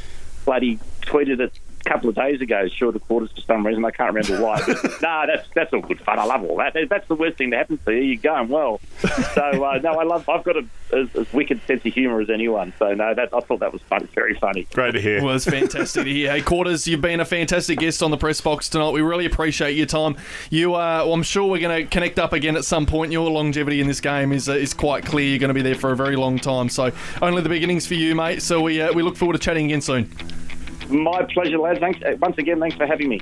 bloody 0.46 0.80
tweeted 1.02 1.40
it 1.40 1.54
couple 1.84 2.10
of 2.10 2.16
days 2.16 2.42
ago, 2.42 2.68
shorter 2.68 3.00
quarters 3.00 3.32
for 3.32 3.42
some 3.42 3.66
reason. 3.66 3.84
I 3.86 3.92
can't 3.92 4.14
remember 4.14 4.44
why. 4.44 4.62
But 4.66 4.84
no, 5.02 5.24
that's 5.28 5.48
that's 5.54 5.74
all 5.74 5.82
good 5.82 6.00
fun. 6.02 6.20
I 6.20 6.26
love 6.26 6.44
all 6.44 6.58
that. 6.58 6.76
That's 6.90 7.08
the 7.08 7.16
worst 7.16 7.38
thing 7.38 7.52
to 7.52 7.58
happen 7.58 7.78
to 7.86 7.92
you. 7.92 8.02
You're 8.02 8.22
going 8.22 8.50
well. 8.50 8.80
So 9.34 9.64
uh, 9.64 9.80
no, 9.84 9.94
I 9.94 10.04
love. 10.04 10.28
I've 10.30 10.44
got 10.44 10.58
a, 10.58 10.66
as, 10.94 11.16
as 11.16 11.32
wicked 11.34 11.62
sense 11.68 11.86
of 11.86 11.94
humour 11.94 12.22
as 12.22 12.30
anyone. 12.30 12.74
So 12.80 12.94
no, 12.94 13.14
that 13.14 13.34
I 13.34 13.40
thought 13.42 13.60
that 13.60 13.74
was 13.74 13.82
fun. 13.84 14.08
Very 14.14 14.36
funny. 14.36 14.68
Great 14.74 14.92
to 14.92 15.02
hear. 15.02 15.24
Well, 15.24 15.36
it's 15.36 15.46
fantastic 15.46 16.04
to 16.04 16.10
hear. 16.10 16.32
Hey, 16.32 16.42
Quarters, 16.42 16.88
you've 16.88 17.02
been 17.02 17.20
a 17.20 17.26
fantastic 17.26 17.80
guest 17.80 18.02
on 18.04 18.12
the 18.12 18.18
press 18.18 18.42
box 18.42 18.70
tonight. 18.70 18.92
We 18.92 19.02
really 19.02 19.26
appreciate 19.26 19.76
your 19.76 19.86
time. 19.86 20.16
You, 20.50 20.76
uh, 20.76 21.04
well, 21.04 21.14
I'm 21.14 21.24
sure 21.24 21.50
we're 21.50 21.60
going 21.60 21.84
to 21.84 21.90
connect 21.90 22.20
up 22.20 22.34
again 22.34 22.56
at 22.56 22.66
some 22.66 22.86
point. 22.86 23.12
Your 23.12 23.30
longevity 23.30 23.82
in 23.82 23.88
this 23.88 24.02
game 24.02 24.32
is 24.32 24.50
uh, 24.50 24.54
is 24.54 24.74
quite 24.74 25.06
clear. 25.06 25.28
You're 25.28 25.40
going 25.40 25.50
to 25.50 25.54
be 25.54 25.62
there 25.62 25.76
for 25.76 25.92
a 25.92 25.96
very 25.96 26.16
long 26.16 26.40
time. 26.40 26.70
So 26.70 26.92
only 27.22 27.42
the 27.42 27.50
beginnings 27.50 27.88
for 27.88 27.96
you, 27.96 28.16
mate. 28.16 28.42
So 28.42 28.62
we 28.62 28.82
uh, 28.82 28.94
we 28.94 29.04
look 29.04 29.18
forward 29.18 29.34
to 29.34 29.40
chatting 29.40 29.66
again 29.66 29.82
soon. 29.82 30.10
My 30.90 31.24
pleasure, 31.34 31.58
lads. 31.58 31.80
Thanks 31.80 32.02
uh, 32.04 32.16
once 32.22 32.38
again. 32.38 32.60
Thanks 32.60 32.76
for 32.76 32.86
having 32.86 33.10
me. 33.10 33.20